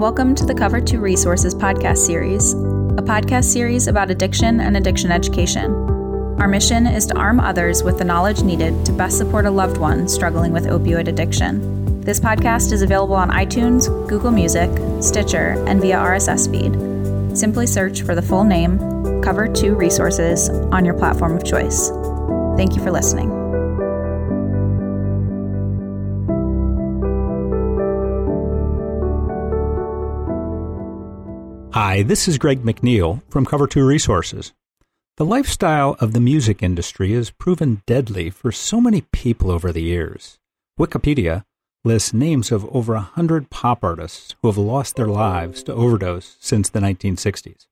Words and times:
Welcome 0.00 0.34
to 0.36 0.46
the 0.46 0.54
Cover 0.54 0.80
2 0.80 0.98
Resources 0.98 1.54
podcast 1.54 1.98
series, 1.98 2.54
a 2.54 3.04
podcast 3.04 3.44
series 3.44 3.86
about 3.86 4.10
addiction 4.10 4.58
and 4.58 4.74
addiction 4.78 5.12
education. 5.12 5.70
Our 6.40 6.48
mission 6.48 6.86
is 6.86 7.04
to 7.04 7.18
arm 7.18 7.38
others 7.38 7.82
with 7.82 7.98
the 7.98 8.04
knowledge 8.06 8.42
needed 8.42 8.86
to 8.86 8.92
best 8.92 9.18
support 9.18 9.44
a 9.44 9.50
loved 9.50 9.76
one 9.76 10.08
struggling 10.08 10.54
with 10.54 10.68
opioid 10.68 11.08
addiction. 11.08 12.00
This 12.00 12.18
podcast 12.18 12.72
is 12.72 12.80
available 12.80 13.14
on 13.14 13.28
iTunes, 13.28 13.88
Google 14.08 14.30
Music, 14.30 14.70
Stitcher, 15.02 15.62
and 15.66 15.82
via 15.82 15.96
RSS 15.96 16.50
feed. 16.50 17.36
Simply 17.36 17.66
search 17.66 18.00
for 18.00 18.14
the 18.14 18.22
full 18.22 18.44
name, 18.44 18.78
Cover 19.20 19.48
2 19.48 19.74
Resources, 19.74 20.48
on 20.48 20.86
your 20.86 20.94
platform 20.94 21.36
of 21.36 21.44
choice. 21.44 21.90
Thank 22.56 22.74
you 22.74 22.82
for 22.82 22.90
listening. 22.90 23.39
Hi, 31.90 32.02
this 32.04 32.28
is 32.28 32.38
Greg 32.38 32.62
McNeil 32.62 33.20
from 33.30 33.44
Cover 33.44 33.66
2 33.66 33.84
Resources. 33.84 34.52
The 35.16 35.24
lifestyle 35.24 35.96
of 35.98 36.12
the 36.12 36.20
music 36.20 36.62
industry 36.62 37.14
has 37.14 37.32
proven 37.32 37.82
deadly 37.84 38.30
for 38.30 38.52
so 38.52 38.80
many 38.80 39.00
people 39.12 39.50
over 39.50 39.72
the 39.72 39.82
years. 39.82 40.38
Wikipedia 40.78 41.44
lists 41.84 42.14
names 42.14 42.52
of 42.52 42.64
over 42.72 42.94
a 42.94 43.00
hundred 43.00 43.50
pop 43.50 43.82
artists 43.82 44.36
who 44.40 44.46
have 44.46 44.56
lost 44.56 44.94
their 44.94 45.08
lives 45.08 45.64
to 45.64 45.74
overdose 45.74 46.36
since 46.38 46.68
the 46.68 46.78
1960s. 46.78 47.66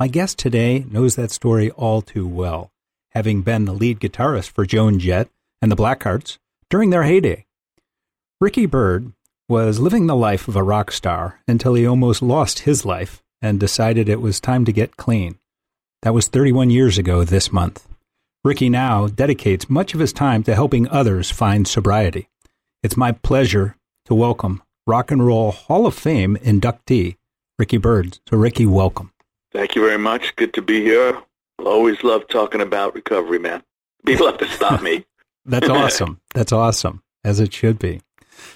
My 0.00 0.08
guest 0.08 0.40
today 0.40 0.84
knows 0.90 1.14
that 1.14 1.30
story 1.30 1.70
all 1.70 2.02
too 2.02 2.26
well, 2.26 2.72
having 3.10 3.42
been 3.42 3.66
the 3.66 3.72
lead 3.72 4.00
guitarist 4.00 4.50
for 4.50 4.66
Joan 4.66 4.98
Jett 4.98 5.28
and 5.60 5.70
the 5.70 5.76
Blackhearts 5.76 6.38
during 6.68 6.90
their 6.90 7.04
heyday. 7.04 7.46
Ricky 8.40 8.66
Byrd 8.66 9.12
was 9.48 9.78
living 9.78 10.08
the 10.08 10.16
life 10.16 10.48
of 10.48 10.56
a 10.56 10.64
rock 10.64 10.90
star 10.90 11.42
until 11.46 11.74
he 11.74 11.86
almost 11.86 12.22
lost 12.22 12.60
his 12.60 12.84
life 12.84 13.22
and 13.42 13.58
decided 13.58 14.08
it 14.08 14.20
was 14.20 14.40
time 14.40 14.64
to 14.64 14.72
get 14.72 14.96
clean. 14.96 15.38
That 16.02 16.14
was 16.14 16.28
31 16.28 16.70
years 16.70 16.96
ago 16.96 17.24
this 17.24 17.52
month. 17.52 17.86
Ricky 18.44 18.70
now 18.70 19.08
dedicates 19.08 19.68
much 19.68 19.92
of 19.92 20.00
his 20.00 20.12
time 20.12 20.42
to 20.44 20.54
helping 20.54 20.88
others 20.88 21.30
find 21.30 21.66
sobriety. 21.66 22.28
It's 22.82 22.96
my 22.96 23.12
pleasure 23.12 23.76
to 24.06 24.14
welcome 24.14 24.62
Rock 24.86 25.10
and 25.10 25.24
Roll 25.24 25.52
Hall 25.52 25.86
of 25.86 25.94
Fame 25.94 26.36
inductee, 26.42 27.16
Ricky 27.58 27.76
Byrd. 27.76 28.18
So, 28.28 28.36
Ricky, 28.36 28.66
welcome. 28.66 29.12
Thank 29.52 29.76
you 29.76 29.82
very 29.82 29.98
much. 29.98 30.34
Good 30.36 30.54
to 30.54 30.62
be 30.62 30.82
here. 30.82 31.20
Always 31.64 32.02
love 32.02 32.26
talking 32.28 32.60
about 32.60 32.94
recovery, 32.94 33.38
man. 33.38 33.62
People 34.04 34.26
have 34.26 34.38
to 34.38 34.48
stop 34.48 34.82
me. 34.82 35.04
That's 35.44 35.68
awesome. 35.68 36.20
That's 36.34 36.52
awesome, 36.52 37.02
as 37.22 37.38
it 37.38 37.52
should 37.52 37.78
be. 37.78 38.00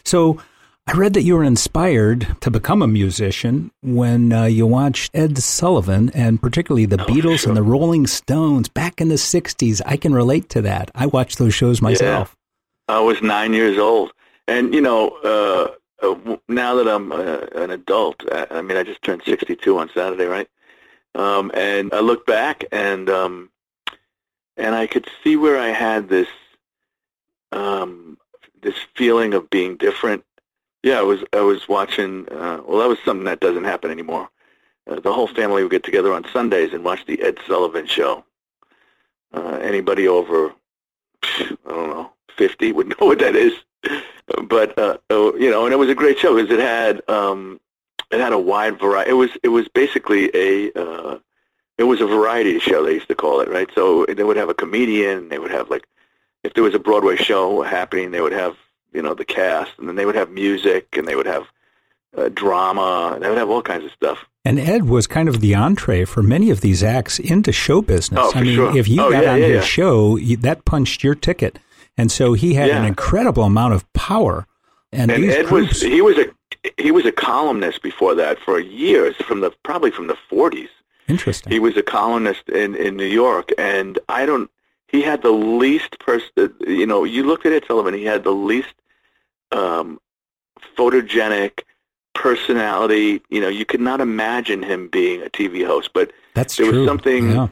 So, 0.05 0.41
I 0.89 0.92
read 0.97 1.15
that 1.15 1.23
you 1.23 1.34
were 1.34 1.42
inspired 1.42 2.37
to 2.42 2.51
become 2.51 2.81
a 2.81 2.87
musician 2.87 3.73
when 3.83 4.33
uh, 4.33 4.45
you 4.45 4.67
watched 4.67 5.11
Ed 5.15 5.37
Sullivan 5.39 6.11
and 6.11 6.41
particularly 6.41 6.87
the 6.87 7.03
Oh, 7.03 7.06
Beatles 7.06 7.41
sure. 7.41 7.51
and 7.51 7.56
the 7.56 7.62
Rolling 7.62 8.06
Stones 8.06 8.69
back 8.69 9.01
in 9.01 9.09
the 9.09 9.17
60s. 9.17 9.81
I 9.84 9.97
can 9.97 10.15
relate 10.15 10.48
to 10.51 10.62
that. 10.62 10.93
I 10.95 11.06
watched 11.06 11.39
those 11.39 11.55
shows 11.55 11.83
myself. 11.83 12.37
I 12.89 13.01
was 13.01 13.20
nine 13.20 13.53
years 13.53 13.78
old, 13.78 14.12
and 14.47 14.73
you 14.73 14.81
know, 14.81 15.09
uh, 15.25 16.06
uh, 16.06 16.37
now 16.48 16.77
that 16.77 16.87
I'm 16.87 17.11
uh, 17.11 17.39
an 17.61 17.73
adult, 17.73 18.23
I, 18.31 18.47
I 18.53 18.62
mean, 18.62 18.77
I 18.77 18.84
just 18.84 19.03
turned 19.03 19.23
62 19.25 19.77
on 19.77 19.91
Saturday, 19.93 20.27
right? 20.27 20.48
Um, 21.17 21.50
and 21.53 21.93
I 21.93 21.98
look 21.98 22.27
back, 22.27 22.65
and 22.71 23.11
um, 23.11 23.50
and 24.56 24.77
I 24.77 24.87
could 24.87 25.09
see 25.25 25.34
where 25.34 25.59
I 25.59 25.71
had 25.71 26.09
this 26.09 26.28
um, 27.50 28.19
this 28.62 28.77
feeling 28.95 29.34
of 29.34 29.50
being 29.50 29.77
different. 29.77 30.23
Yeah, 30.83 30.99
I 30.99 31.03
was 31.03 31.25
I 31.33 31.41
was 31.41 31.69
watching. 31.69 32.29
Uh, 32.29 32.61
well, 32.67 32.79
that 32.79 32.89
was 32.89 32.99
something 33.05 33.25
that 33.25 33.41
doesn't 33.41 33.65
happen 33.65 33.91
anymore. 33.91 34.28
Uh, 34.87 35.00
the 35.00 35.12
whole 35.12 35.27
family 35.27 35.62
would 35.62 35.73
get 35.73 35.83
together 35.83 36.12
on 36.12 36.25
Sundays 36.33 36.73
and 36.73 36.84
watch 36.84 37.05
the 37.06 37.21
Ed 37.23 37.39
Sullivan 37.47 37.87
Show. 37.87 38.25
Uh, 39.33 39.59
anybody 39.61 40.06
over, 40.06 40.53
I 41.25 41.56
don't 41.69 41.91
know, 41.91 42.12
50 42.37 42.73
would 42.73 42.89
know 43.00 43.06
what 43.06 43.19
that 43.19 43.34
is. 43.34 43.53
But 44.49 44.78
uh, 44.78 44.99
uh, 45.11 45.34
you 45.34 45.50
know, 45.50 45.65
and 45.65 45.73
it 45.73 45.78
was 45.78 45.91
a 45.91 45.95
great 45.95 46.19
show 46.19 46.34
because 46.34 46.50
it 46.50 46.61
had 46.61 47.09
um, 47.09 47.61
it 48.11 48.21
had 48.21 48.33
a 48.33 48.39
wide 48.39 48.79
variety. 48.79 49.11
It 49.11 49.15
was 49.15 49.31
it 49.43 49.49
was 49.49 49.69
basically 49.69 50.31
a 50.34 50.73
uh, 50.75 51.19
it 51.79 51.84
was 51.84 52.00
a 52.00 52.06
variety 52.06 52.59
show. 52.59 52.84
They 52.84 52.95
used 52.95 53.09
to 53.09 53.15
call 53.15 53.41
it 53.41 53.49
right. 53.49 53.69
So 53.75 54.05
they 54.06 54.25
would 54.25 54.37
have 54.37 54.49
a 54.49 54.55
comedian. 54.55 55.29
They 55.29 55.39
would 55.39 55.53
have 55.53 55.71
like 55.71 55.87
if 56.43 56.55
there 56.55 56.65
was 56.65 56.75
a 56.75 56.81
Broadway 56.81 57.17
show 57.17 57.62
happening, 57.62 58.11
they 58.11 58.21
would 58.21 58.33
have 58.33 58.56
you 58.93 59.03
know 59.03 59.15
the 59.15 59.25
cast, 59.25 59.73
and 59.79 59.89
then 59.89 59.97
they 59.97 60.07
would 60.07 60.15
have 60.15 60.31
music, 60.31 60.97
and 60.97 61.07
they 61.07 61.17
would 61.17 61.27
have 61.27 61.47
uh, 62.17 62.29
drama, 62.33 63.13
and 63.15 63.23
they 63.23 63.29
would 63.29 63.39
have 63.39 63.51
all 63.51 63.63
kinds 63.63 63.85
of 63.85 63.93
stuff. 63.93 64.25
And 64.45 64.59
Ed 64.61 64.85
was 64.89 65.07
kind 65.07 65.29
of 65.29 65.41
the 65.41 65.55
entree 65.55 66.05
for 66.05 66.23
many 66.23 66.51
of 66.51 66.61
these 66.61 66.83
acts 66.85 67.19
into 67.19 67.51
show 67.53 67.83
business. 67.83 68.21
Oh, 68.23 68.33
I 68.35 68.43
mean, 68.43 68.55
sure. 68.55 68.77
if 68.77 68.87
you 68.89 69.03
Oh, 69.03 69.11
got 69.11 69.25
yeah, 69.25 69.33
on 69.33 69.41
yeah, 69.41 69.47
his 69.49 69.55
yeah. 69.57 69.61
show, 69.63 70.19
that 70.19 70.65
punched 70.65 71.03
your 71.03 71.15
ticket. 71.17 71.59
And 71.99 72.13
so 72.13 72.33
he 72.35 72.55
had 72.55 72.71
an 72.71 72.85
incredible 72.85 73.43
amount 73.43 73.75
of 73.75 73.91
power. 73.93 74.47
And, 74.93 75.11
and 75.11 75.25
Ed 75.25 75.47
groups, 75.47 75.71
was 75.75 75.83
he 75.83 76.01
was 76.01 76.17
a 76.19 76.27
he 76.79 76.91
was 76.93 77.05
a 77.07 77.13
columnist 77.13 77.83
before 77.83 78.15
that 78.15 78.39
for 78.39 78.61
years 78.61 79.17
from 79.17 79.41
the 79.41 79.51
probably 79.65 79.91
from 79.91 80.07
the 80.07 80.17
40s. 80.31 80.69
interesting. 81.09 81.53
He 81.53 81.59
was 81.59 81.77
a 81.77 81.83
columnist 81.83 82.49
in 82.49 82.77
in 82.77 82.97
New 82.97 83.07
York, 83.07 83.51
and 83.59 83.99
I 84.09 84.27
don't. 84.27 84.49
He 84.89 85.03
had 85.03 85.23
the 85.23 85.31
least 85.33 85.99
person. 85.99 86.55
You 86.67 86.87
know, 86.87 87.05
you 87.05 87.25
looked 87.25 87.45
at 87.47 87.53
Ed 87.53 87.65
Sullivan. 87.67 87.95
He 87.95 88.05
had 88.05 88.25
the 88.25 88.31
least 88.33 88.75
um, 89.53 90.01
photogenic 90.77 91.61
personality. 92.15 93.21
You 93.29 93.41
know, 93.41 93.49
you 93.49 93.65
could 93.65 93.81
not 93.81 94.01
imagine 94.01 94.63
him 94.63 94.89
being 94.89 95.23
a 95.23 95.27
TV 95.31 95.67
host, 95.67 95.91
but 95.93 96.13
That's 96.35 96.57
there 96.57 96.71
was 96.73 96.87
something- 96.87 97.31
Yeah. 97.33 97.49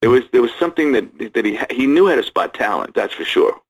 there 0.00 0.10
was 0.10 0.22
there 0.32 0.42
was 0.42 0.52
something 0.58 0.92
that 0.92 1.32
that 1.34 1.44
he 1.44 1.58
he 1.70 1.86
knew 1.86 2.06
how 2.08 2.16
to 2.16 2.22
spot 2.22 2.54
talent. 2.54 2.94
That's 2.94 3.14
for 3.14 3.24
sure. 3.24 3.60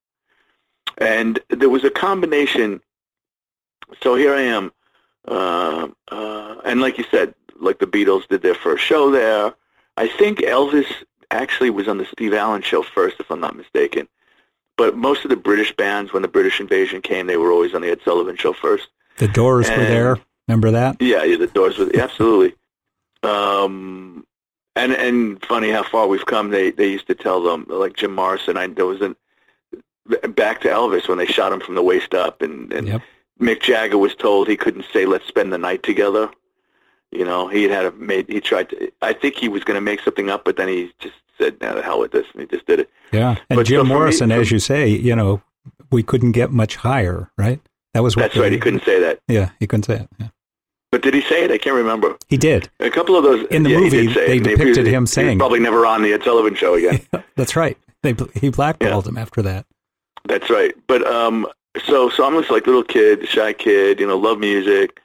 And 0.98 1.40
there 1.48 1.68
was 1.70 1.84
a 1.84 1.90
combination. 1.90 2.80
So 4.02 4.14
here 4.16 4.34
I 4.34 4.40
am, 4.42 4.72
uh, 5.28 5.88
uh, 6.08 6.56
and 6.64 6.80
like 6.80 6.98
you 6.98 7.04
said, 7.10 7.34
like 7.60 7.78
the 7.78 7.86
Beatles 7.86 8.26
did 8.28 8.42
their 8.42 8.54
first 8.54 8.82
show 8.82 9.10
there. 9.10 9.54
I 9.96 10.08
think 10.08 10.38
Elvis 10.40 10.86
actually 11.34 11.70
was 11.70 11.88
on 11.88 11.98
the 11.98 12.06
Steve 12.06 12.32
Allen 12.34 12.62
show 12.62 12.82
first, 12.82 13.16
if 13.20 13.30
I'm 13.30 13.40
not 13.40 13.56
mistaken. 13.56 14.08
But 14.76 14.96
most 14.96 15.24
of 15.24 15.30
the 15.30 15.36
British 15.36 15.74
bands, 15.76 16.12
when 16.12 16.22
the 16.22 16.28
British 16.28 16.60
invasion 16.60 17.00
came, 17.00 17.26
they 17.26 17.36
were 17.36 17.52
always 17.52 17.74
on 17.74 17.82
the 17.82 17.90
Ed 17.90 18.00
Sullivan 18.04 18.36
show 18.36 18.52
first. 18.52 18.88
The 19.18 19.28
Doors 19.28 19.68
were 19.70 19.76
there. 19.76 20.18
Remember 20.48 20.70
that? 20.72 21.00
Yeah, 21.00 21.24
yeah, 21.24 21.36
the 21.36 21.46
doors 21.46 21.78
were 21.78 21.90
absolutely. 21.94 22.54
Um, 23.22 24.26
and 24.76 24.92
and 24.92 25.42
funny 25.44 25.70
how 25.70 25.82
far 25.82 26.06
we've 26.06 26.26
come. 26.26 26.50
They 26.50 26.70
they 26.70 26.88
used 26.88 27.06
to 27.06 27.14
tell 27.14 27.42
them 27.42 27.66
like 27.68 27.94
Jim 27.94 28.14
Morrison. 28.14 28.56
I 28.56 28.66
there 28.66 28.86
was 28.86 29.00
an 29.00 29.16
back 30.34 30.60
to 30.62 30.68
Elvis 30.68 31.08
when 31.08 31.18
they 31.18 31.26
shot 31.26 31.52
him 31.52 31.60
from 31.60 31.76
the 31.76 31.82
waist 31.82 32.14
up, 32.14 32.42
and 32.42 32.72
and 32.72 32.88
Yep. 32.88 33.02
Mick 33.40 33.62
Jagger 33.62 33.98
was 33.98 34.14
told 34.14 34.48
he 34.48 34.56
couldn't 34.56 34.84
say 34.92 35.06
let's 35.06 35.26
spend 35.26 35.52
the 35.52 35.58
night 35.58 35.82
together. 35.82 36.30
You 37.10 37.24
know, 37.24 37.48
he 37.48 37.64
had 37.64 37.86
a 37.86 37.92
made. 37.92 38.28
He 38.28 38.40
tried 38.40 38.70
to. 38.70 38.92
I 39.00 39.12
think 39.12 39.36
he 39.36 39.48
was 39.48 39.64
going 39.64 39.76
to 39.76 39.80
make 39.80 40.00
something 40.00 40.30
up, 40.30 40.44
but 40.44 40.56
then 40.56 40.68
he 40.68 40.92
just 40.98 41.14
said, 41.38 41.56
"No, 41.60 41.74
the 41.74 41.82
hell 41.82 42.00
with 42.00 42.12
this," 42.12 42.26
and 42.32 42.40
he 42.42 42.46
just 42.46 42.66
did 42.66 42.80
it. 42.80 42.90
Yeah. 43.12 43.36
And 43.50 43.56
But 43.56 43.66
Jim 43.66 43.82
me- 43.88 43.94
Morrison, 43.94 44.30
for- 44.30 44.36
as 44.40 44.50
you 44.50 44.58
say, 44.58 44.88
you 44.88 45.14
know, 45.16 45.42
we 45.90 46.02
couldn't 46.02 46.32
get 46.32 46.50
much 46.50 46.76
higher, 46.76 47.30
right? 47.38 47.60
That 47.94 48.02
was 48.02 48.16
what 48.16 48.22
That's 48.22 48.36
right. 48.36 48.50
He 48.52 48.58
couldn't 48.58 48.84
say 48.84 48.98
that. 49.00 49.20
Yeah, 49.28 49.50
he 49.60 49.66
couldn't 49.66 49.84
say 49.84 49.94
it. 50.00 50.08
Yeah. 50.18 50.28
But 50.90 51.02
did 51.02 51.14
he 51.14 51.22
say 51.22 51.44
it? 51.44 51.50
I 51.50 51.58
can't 51.58 51.76
remember. 51.76 52.16
He 52.28 52.36
did. 52.36 52.68
A 52.80 52.90
couple 52.90 53.16
of 53.16 53.24
those 53.24 53.46
In 53.48 53.62
the 53.64 53.70
yeah, 53.70 53.78
movie, 53.78 54.06
they 54.08 54.36
it. 54.36 54.42
Depicted 54.44 54.86
he- 54.86 54.92
him 54.92 55.04
he 55.04 55.06
saying- 55.06 55.38
Probably 55.38 55.60
never 55.60 55.84
on 55.86 56.02
the 56.02 56.12
Ed 56.12 56.22
Sullivan 56.24 56.54
show 56.54 56.74
again. 56.74 57.00
That's 57.36 57.56
right. 57.56 57.76
They 58.02 58.14
he 58.34 58.48
blackballed 58.50 59.06
him 59.08 59.16
after 59.16 59.42
that. 59.42 59.66
That's 60.26 60.50
right. 60.50 60.74
But 60.86 61.06
um, 61.06 61.46
so 61.86 62.08
so 62.10 62.24
I'm 62.26 62.34
this 62.34 62.50
like 62.50 62.66
little 62.66 62.84
kid, 62.84 63.26
shy 63.28 63.52
kid, 63.52 63.98
you 64.00 64.06
know, 64.06 64.16
love 64.18 64.38
music. 64.38 65.00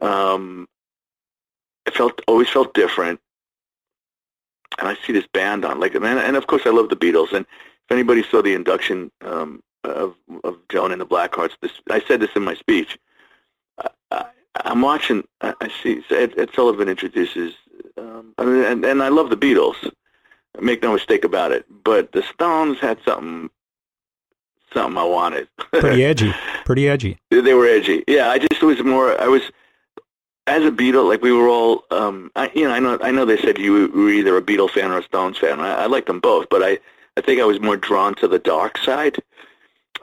Um, 0.00 0.68
I 1.86 1.90
felt 1.90 2.20
always 2.28 2.48
felt 2.48 2.74
different, 2.74 3.20
and 4.78 4.88
I 4.88 4.96
see 5.06 5.12
this 5.12 5.26
band 5.32 5.64
on 5.64 5.80
like, 5.80 5.94
and 5.94 6.04
and 6.04 6.36
of 6.36 6.46
course 6.46 6.62
I 6.66 6.70
love 6.70 6.88
the 6.88 6.96
Beatles. 6.96 7.32
And 7.32 7.44
if 7.46 7.90
anybody 7.90 8.22
saw 8.22 8.42
the 8.42 8.54
induction 8.54 9.10
um, 9.22 9.62
of 9.84 10.14
of 10.44 10.56
Joan 10.70 10.92
and 10.92 11.00
the 11.00 11.06
Blackhearts, 11.06 11.52
this 11.60 11.72
I 11.90 12.00
said 12.06 12.20
this 12.20 12.30
in 12.36 12.42
my 12.42 12.54
speech. 12.54 12.98
I, 13.78 13.88
I, 14.10 14.24
I'm 14.64 14.82
watching. 14.82 15.24
I, 15.40 15.54
I 15.60 15.68
see 15.82 16.02
Ed, 16.10 16.34
Ed 16.38 16.50
Sullivan 16.54 16.88
introduces, 16.88 17.54
um, 17.96 18.34
I 18.38 18.44
mean, 18.44 18.64
and 18.64 18.84
and 18.84 19.02
I 19.02 19.08
love 19.08 19.30
the 19.30 19.36
Beatles. 19.36 19.90
Make 20.60 20.82
no 20.82 20.92
mistake 20.92 21.24
about 21.24 21.52
it. 21.52 21.64
But 21.84 22.12
the 22.12 22.22
Stones 22.22 22.78
had 22.78 22.98
something 23.04 23.50
something 24.72 24.98
I 24.98 25.04
wanted. 25.04 25.48
Pretty 25.72 26.04
edgy. 26.12 26.34
Pretty 26.64 26.88
edgy. 26.88 27.18
they 27.30 27.54
were 27.54 27.66
edgy. 27.66 28.04
Yeah, 28.06 28.28
I 28.28 28.38
just 28.38 28.62
was 28.62 28.82
more. 28.82 29.20
I 29.20 29.28
was 29.28 29.42
as 30.46 30.64
a 30.64 30.70
Beatle. 30.70 31.08
Like 31.08 31.22
we 31.22 31.32
were 31.32 31.48
all. 31.48 31.84
Um, 31.90 32.30
I, 32.36 32.50
you 32.54 32.64
know, 32.64 32.74
I 32.74 32.78
know. 32.80 32.98
I 33.00 33.10
know 33.10 33.24
they 33.24 33.38
said 33.38 33.58
you 33.58 33.88
were 33.88 34.10
either 34.10 34.36
a 34.36 34.42
Beatle 34.42 34.70
fan 34.70 34.90
or 34.90 34.98
a 34.98 35.02
Stones 35.02 35.38
fan. 35.38 35.60
I, 35.60 35.82
I 35.82 35.86
liked 35.86 36.06
them 36.06 36.20
both, 36.20 36.48
but 36.48 36.62
I, 36.62 36.78
I 37.16 37.20
think 37.20 37.40
I 37.40 37.44
was 37.44 37.60
more 37.60 37.76
drawn 37.76 38.14
to 38.16 38.28
the 38.28 38.38
dark 38.38 38.78
side. 38.78 39.18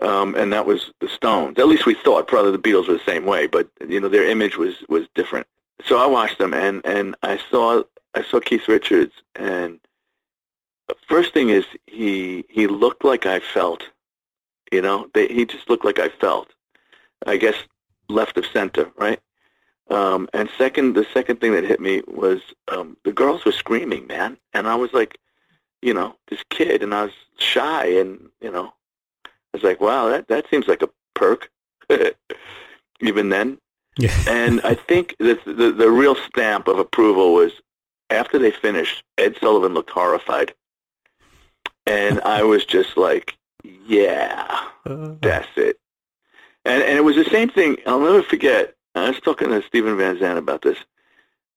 Um, 0.02 0.34
and 0.36 0.54
that 0.54 0.66
was 0.66 0.92
the 1.02 1.10
Stones. 1.10 1.60
At 1.60 1.68
least 1.68 1.86
we 1.86 1.94
thought. 1.94 2.28
Probably 2.28 2.52
the 2.52 2.58
Beatles 2.58 2.88
were 2.88 2.94
the 2.94 3.04
same 3.06 3.26
way, 3.26 3.48
but 3.48 3.70
you 3.88 4.00
know, 4.00 4.08
their 4.10 4.30
image 4.30 4.58
was 4.58 4.76
was 4.88 5.08
different. 5.16 5.48
so 5.84 5.98
I 5.98 6.06
watched 6.06 6.38
them, 6.38 6.54
and 6.54 6.86
and 6.86 7.16
I 7.24 7.40
saw 7.50 7.84
I 8.16 8.24
saw 8.24 8.40
Keith 8.40 8.68
Richards, 8.68 9.14
and 9.36 9.80
the 10.88 10.96
first 11.08 11.34
thing 11.34 11.50
is 11.50 11.66
he 11.86 12.46
he 12.50 12.68
looked 12.68 13.04
like 13.04 13.26
I 13.26 13.40
felt, 13.40 13.84
you 14.72 14.82
know, 14.82 15.10
they, 15.14 15.28
he 15.28 15.46
just 15.46 15.70
looked 15.70 15.86
like 15.86 16.00
I 16.00 16.10
felt. 16.10 16.50
I 17.28 17.36
guess 17.36 17.56
left 18.08 18.38
of 18.38 18.46
center, 18.46 18.92
right? 18.98 19.20
Um, 19.90 20.30
and 20.34 20.50
second, 20.58 20.94
the 20.94 21.06
second 21.14 21.42
thing 21.42 21.54
that 21.54 21.64
hit 21.64 21.80
me 21.80 22.04
was 22.08 22.42
um, 22.68 22.96
the 23.04 23.12
girls 23.12 23.44
were 23.44 23.52
screaming, 23.52 24.06
man, 24.08 24.38
and 24.54 24.68
I 24.68 24.76
was 24.76 24.94
like, 24.94 25.18
you 25.82 25.94
know, 25.94 26.16
this 26.28 26.44
kid, 26.50 26.84
and 26.84 26.94
I 26.94 27.06
was 27.06 27.14
shy, 27.40 27.88
and 27.88 28.30
you 28.40 28.52
know, 28.52 28.74
I 29.26 29.30
was 29.54 29.64
like, 29.64 29.82
wow, 29.82 30.10
that 30.10 30.28
that 30.28 30.50
seems 30.50 30.68
like 30.68 30.84
a 30.84 30.90
perk, 31.16 31.50
even 33.02 33.30
then. 33.30 33.58
Yeah. 33.98 34.16
and 34.28 34.62
I 34.64 34.76
think 34.76 35.16
the, 35.20 35.40
the 35.46 35.72
the 35.72 35.90
real 35.90 36.16
stamp 36.16 36.68
of 36.68 36.78
approval 36.78 37.34
was 37.34 37.54
after 38.12 38.38
they 38.38 38.52
finished. 38.52 39.04
Ed 39.18 39.38
Sullivan 39.40 39.74
looked 39.74 39.90
horrified, 39.90 40.54
and 41.88 42.22
I 42.22 42.44
was 42.44 42.64
just 42.64 42.96
like, 42.96 43.36
yeah, 43.64 44.68
Uh, 44.86 45.16
that's 45.22 45.50
it. 45.58 45.80
And 46.66 46.84
and 46.84 46.96
it 46.98 47.04
was 47.04 47.16
the 47.16 47.26
same 47.26 47.50
thing. 47.50 47.78
I'll 47.88 48.00
never 48.00 48.22
forget. 48.22 48.76
I 49.06 49.10
was 49.10 49.20
talking 49.20 49.50
to 49.50 49.62
Steven 49.64 49.98
Van 49.98 50.18
Zandt 50.20 50.40
about 50.40 50.62
this. 50.62 50.78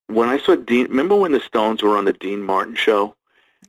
When 0.08 0.28
I 0.28 0.38
saw 0.38 0.56
Dean, 0.56 0.88
remember 0.88 1.16
when 1.16 1.32
the 1.32 1.40
Stones 1.40 1.82
were 1.82 1.96
on 1.96 2.04
the 2.04 2.12
Dean 2.12 2.42
Martin 2.42 2.74
show, 2.74 3.14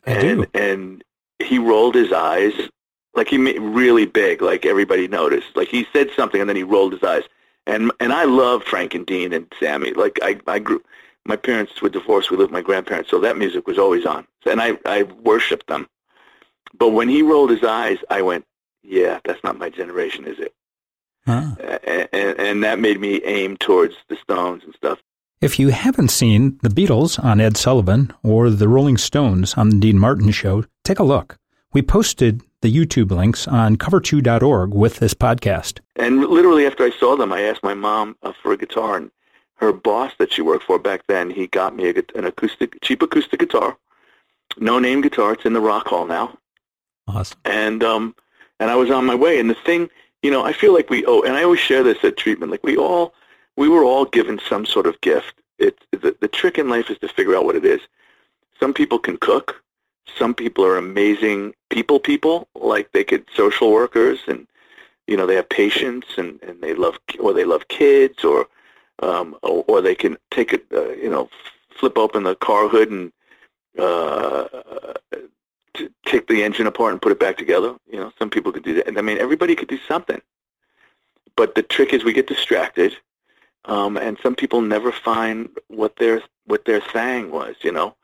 I 0.06 0.12
and 0.12 0.42
do. 0.42 0.60
and 0.60 1.04
he 1.40 1.60
rolled 1.60 1.96
his 1.96 2.12
eyes 2.12 2.54
like 3.16 3.28
he 3.28 3.38
made 3.38 3.60
really 3.60 4.06
big, 4.06 4.42
like 4.42 4.66
everybody 4.66 5.08
noticed. 5.08 5.56
Like 5.56 5.68
he 5.68 5.88
said 5.94 6.10
something 6.16 6.42
and 6.42 6.50
then 6.50 6.56
he 6.56 6.64
rolled 6.64 6.94
his 6.94 7.04
eyes. 7.04 7.24
And 7.66 7.92
and 8.00 8.12
I 8.12 8.26
loved 8.26 8.66
Frank 8.66 8.94
and 8.94 9.06
Dean 9.06 9.32
and 9.34 9.52
Sammy. 9.60 9.94
Like 9.94 10.20
I 10.22 10.40
I 10.48 10.60
grew. 10.60 10.82
My 11.26 11.38
parents 11.38 11.82
were 11.82 11.90
divorced. 11.90 12.30
We 12.30 12.38
lived 12.38 12.52
with 12.52 12.60
my 12.60 12.62
grandparents, 12.62 13.10
so 13.10 13.20
that 13.20 13.38
music 13.38 13.66
was 13.66 13.78
always 13.78 14.06
on, 14.06 14.28
and 14.46 14.62
I 14.62 14.78
I 14.86 15.04
worshipped 15.04 15.68
them. 15.68 15.88
But 16.78 16.90
when 16.90 17.08
he 17.08 17.22
rolled 17.22 17.52
his 17.52 17.64
eyes, 17.64 18.00
I 18.10 18.22
went, 18.22 18.46
"Yeah, 18.84 19.20
that's 19.24 19.42
not 19.44 19.58
my 19.58 19.70
generation, 19.70 20.26
is 20.26 20.40
it?" 20.40 20.54
And, 21.26 22.40
and, 22.40 22.64
that 22.64 22.80
made 22.80 23.00
me 23.00 23.22
aim 23.24 23.58
towards 23.58 23.96
the 24.10 24.16
Stones 24.18 24.64
and 24.64 24.74
stuff. 24.76 25.00
If 25.42 25.60
you 25.60 25.70
haven't 25.70 26.10
seen 26.10 26.58
the 26.62 26.70
Beatles 26.70 27.22
on 27.24 27.40
Ed 27.42 27.58
Sullivan 27.58 28.14
or 28.24 28.50
the 28.50 28.68
Rolling 28.68 28.98
Stones 28.98 29.54
on 29.56 29.70
the 29.70 29.80
Dean 29.80 30.00
Martin 30.00 30.32
Show, 30.32 30.66
take 30.84 31.00
a 31.00 31.04
look. 31.04 31.38
We 31.74 31.82
posted 31.82 32.42
the 32.62 32.74
YouTube 32.74 33.12
links 33.12 33.48
on 33.48 33.76
cover2.org 33.78 34.74
with 34.74 34.98
this 34.98 35.14
podcast. 35.14 35.80
And 35.96 36.22
literally 36.22 36.66
after 36.66 36.84
I 36.84 36.92
saw 36.92 37.16
them, 37.16 37.34
I 37.34 37.42
asked 37.42 37.64
my 37.64 37.74
mom 37.74 38.16
uh, 38.24 38.32
for 38.42 38.54
a 38.54 38.58
guitar, 38.58 38.96
and 38.98 39.12
her 39.56 39.74
boss 39.74 40.14
that 40.20 40.32
she 40.32 40.42
worked 40.42 40.64
for 40.66 40.80
back 40.80 41.02
then, 41.08 41.30
he 41.30 41.48
got 41.48 41.76
me 41.76 41.90
a, 41.90 41.96
an 42.16 42.26
acoustic, 42.26 42.80
cheap 42.82 43.02
acoustic 43.02 43.40
guitar, 43.40 43.78
no 44.58 44.80
name 44.80 45.02
guitar. 45.02 45.34
It's 45.34 45.46
in 45.46 45.54
the 45.54 45.62
Rock 45.62 45.88
Hall 45.88 46.06
now, 46.06 46.38
Awesome. 47.08 47.38
and 47.44 47.84
um, 47.84 48.16
and 48.60 48.70
I 48.72 48.76
was 48.76 48.90
on 48.92 49.06
my 49.06 49.16
way. 49.16 49.40
And 49.40 49.50
the 49.50 49.56
thing, 49.66 49.90
you 50.24 50.32
know, 50.32 50.44
I 50.44 50.54
feel 50.54 50.74
like 50.74 50.90
we 50.90 51.06
owe, 51.06 51.22
and 51.22 51.36
I 51.36 51.44
always 51.44 51.60
share 51.60 51.84
this 51.84 52.04
at 52.04 52.18
treatment, 52.18 52.52
like 52.52 52.64
we 52.64 52.78
all, 52.78 53.14
we 53.58 53.70
were 53.70 53.84
all 53.84 54.06
given 54.06 54.40
some 54.50 54.66
sort 54.66 54.88
of 54.88 55.00
gift. 55.02 55.36
It 55.60 55.78
the, 55.92 56.16
the 56.20 56.28
trick 56.28 56.58
in 56.58 56.70
life 56.70 56.90
is 56.90 56.98
to 57.00 57.08
figure 57.08 57.36
out 57.36 57.46
what 57.46 57.56
it 57.56 57.66
is. 57.66 57.82
Some 58.60 58.74
people 58.74 58.98
can 58.98 59.18
cook. 59.18 59.62
Some 60.18 60.34
people 60.34 60.66
are 60.66 60.78
amazing 60.78 61.54
people 61.70 62.00
people, 62.00 62.48
like 62.56 62.92
they 62.92 63.04
could 63.04 63.26
social 63.36 63.72
workers 63.72 64.20
and 64.28 64.48
you 65.08 65.18
know 65.18 65.26
they 65.26 65.36
have 65.36 65.50
patience 65.50 66.06
and, 66.18 66.42
and 66.44 66.62
they 66.62 66.74
love 66.74 66.98
or 67.20 67.34
they 67.34 67.44
love 67.44 67.68
kids 67.68 68.24
or 68.24 68.48
um, 69.02 69.36
or, 69.44 69.66
or 69.68 69.82
they 69.82 69.96
can 69.96 70.18
take 70.32 70.54
it 70.54 70.66
uh, 70.74 70.92
you 70.92 71.10
know 71.10 71.30
flip 71.70 71.98
open 71.98 72.24
the 72.24 72.36
car 72.36 72.68
hood 72.70 72.90
and 72.90 73.12
uh, 73.78 74.48
take 76.14 76.28
the 76.28 76.44
engine 76.44 76.68
apart 76.68 76.92
and 76.94 77.02
put 77.02 77.12
it 77.12 77.20
back 77.20 77.38
together. 77.38 77.76
You 77.92 78.00
know, 78.00 78.12
some 78.20 78.30
people 78.30 78.52
could 78.52 78.64
do 78.64 78.76
that. 78.76 78.88
And 78.88 78.98
I 78.98 79.02
mean, 79.02 79.18
everybody 79.18 79.56
could 79.56 79.68
do 79.68 79.80
something. 79.88 80.22
But 81.36 81.56
the 81.56 81.64
trick 81.64 81.94
is 81.94 82.04
we 82.04 82.14
get 82.14 82.28
distracted, 82.28 82.96
um, 83.66 83.98
and 83.98 84.18
some 84.22 84.36
people 84.36 84.62
never 84.62 84.92
find 84.92 85.50
what 85.68 85.96
their 85.98 86.22
what 86.46 86.66
their 86.66 86.80
thing 86.80 87.32
was. 87.32 87.56
You 87.64 87.72
know. 87.72 87.96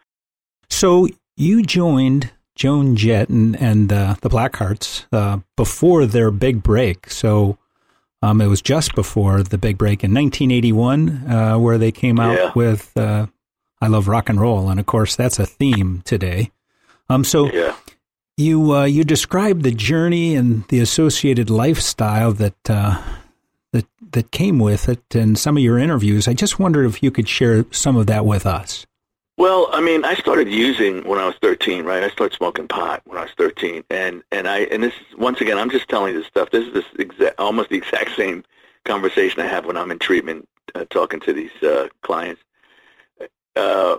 So 0.70 1.08
you 1.38 1.62
joined 1.64 2.32
Joan 2.56 2.96
Jett 2.96 3.30
and, 3.30 3.56
and 3.62 3.94
uh, 3.94 4.16
the 4.22 4.30
Blackhearts 4.30 5.06
uh, 5.12 5.40
before 5.56 6.06
their 6.06 6.32
big 6.32 6.64
break. 6.64 7.10
So 7.12 7.58
um, 8.22 8.42
it 8.42 8.48
was 8.48 8.62
just 8.62 8.96
before 8.96 9.44
the 9.44 9.58
big 9.58 9.78
break 9.78 10.04
in 10.04 10.14
1981 10.14 11.10
uh, 11.32 11.58
where 11.60 11.78
they 11.78 11.92
came 11.92 12.20
out 12.20 12.38
Yeah. 12.38 12.52
with 12.56 12.96
uh, 12.98 13.28
I 13.82 13.88
Love 13.88 14.08
Rock 14.08 14.28
and 14.30 14.40
Roll. 14.42 14.70
And 14.70 14.80
of 14.80 14.86
course, 14.86 15.16
that's 15.16 15.40
a 15.40 15.46
theme 15.46 16.02
today. 16.04 16.52
Um, 17.10 17.24
so 17.24 17.52
Yeah. 17.52 17.76
You 18.40 18.74
uh, 18.74 18.86
you 18.86 19.04
described 19.04 19.64
the 19.64 19.72
journey 19.72 20.36
and 20.36 20.66
the 20.70 20.80
associated 20.80 21.50
lifestyle 21.50 22.32
that 22.34 22.70
uh, 22.70 23.02
that 23.74 23.86
that 24.12 24.32
came 24.32 24.60
with 24.60 24.88
it 24.88 25.16
in 25.16 25.36
some 25.36 25.58
of 25.58 25.64
your 25.64 25.78
interviews. 25.78 26.28
I 26.28 26.34
just 26.34 26.58
wondered 26.58 26.86
if 26.86 27.04
you 27.04 27.12
could 27.12 27.28
share 27.28 27.66
some 27.72 27.98
of 27.98 28.08
that 28.08 28.26
with 28.26 28.46
us. 28.46 28.86
Well, 29.38 29.70
I 29.72 29.80
mean, 29.82 30.04
I 30.04 30.16
started 30.16 30.50
using 30.50 31.08
when 31.08 31.18
I 31.18 31.26
was 31.26 31.36
13, 31.42 31.86
right? 31.86 32.04
I 32.04 32.10
started 32.10 32.36
smoking 32.36 32.68
pot 32.68 33.02
when 33.06 33.18
I 33.18 33.22
was 33.22 33.32
13, 33.38 33.84
and 33.90 34.24
and 34.32 34.48
I 34.48 34.60
and 34.64 34.84
this 34.84 34.94
is 34.94 35.18
once 35.18 35.42
again, 35.42 35.58
I'm 35.58 35.70
just 35.70 35.90
telling 35.90 36.14
you 36.14 36.20
this 36.20 36.28
stuff. 36.28 36.50
This 36.50 36.66
is 36.68 36.74
this 36.74 36.86
exact, 36.98 37.40
almost 37.40 37.70
the 37.70 37.78
exact 37.78 38.16
same 38.16 38.44
conversation 38.86 39.42
I 39.42 39.48
have 39.48 39.66
when 39.66 39.78
I'm 39.78 39.92
in 39.92 40.00
treatment, 40.00 40.48
uh, 40.76 40.86
talking 40.90 41.20
to 41.22 41.34
these 41.34 41.52
uh, 41.62 41.90
clients. 42.04 42.42
Uh, 43.56 43.98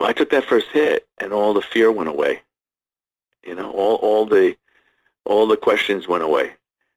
I 0.00 0.12
took 0.12 0.30
that 0.30 0.44
first 0.44 0.66
hit, 0.72 1.06
and 1.18 1.32
all 1.32 1.54
the 1.54 1.62
fear 1.62 1.90
went 1.90 2.10
away. 2.10 2.42
You 3.46 3.54
know, 3.54 3.70
all 3.70 3.96
all 3.96 4.26
the 4.26 4.56
all 5.24 5.46
the 5.46 5.56
questions 5.56 6.08
went 6.08 6.22
away. 6.22 6.52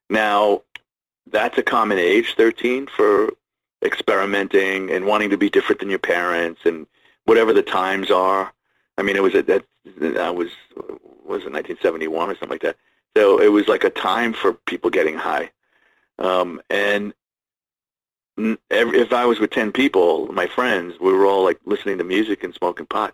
Now, 0.10 0.62
that's 1.30 1.58
a 1.58 1.64
common 1.64 1.98
age, 1.98 2.36
13, 2.36 2.88
for 2.88 3.32
experimenting 3.84 4.90
and 4.92 5.06
wanting 5.06 5.30
to 5.30 5.38
be 5.38 5.50
different 5.50 5.80
than 5.80 5.90
your 5.90 6.00
parents 6.00 6.62
and 6.66 6.88
whatever 7.26 7.54
the 7.54 7.62
times 7.62 8.10
are. 8.12 8.52
I 8.98 9.04
mean, 9.04 9.16
it 9.16 9.24
was 9.24 9.36
at 9.36 9.48
that 9.48 9.66
I 10.18 10.30
was 10.30 10.50
was 10.76 11.44
it 11.44 11.52
1971 11.52 12.30
or 12.30 12.34
something 12.34 12.50
like 12.50 12.62
that. 12.62 12.78
So 13.16 13.40
it 13.42 13.52
was 13.52 13.68
like 13.68 13.84
a 13.84 13.90
time 13.90 14.34
for 14.34 14.54
people 14.54 14.90
getting 14.90 15.16
high. 15.16 15.52
Um, 16.20 16.62
and 16.70 17.14
every, 18.70 19.00
if 19.00 19.12
I 19.12 19.26
was 19.26 19.40
with 19.40 19.52
10 19.52 19.72
people, 19.72 20.32
my 20.32 20.48
friends, 20.48 20.96
we 21.00 21.12
were 21.12 21.26
all 21.26 21.44
like 21.44 21.60
listening 21.66 21.98
to 21.98 22.04
music 22.04 22.44
and 22.44 22.54
smoking 22.54 22.86
pot. 22.86 23.14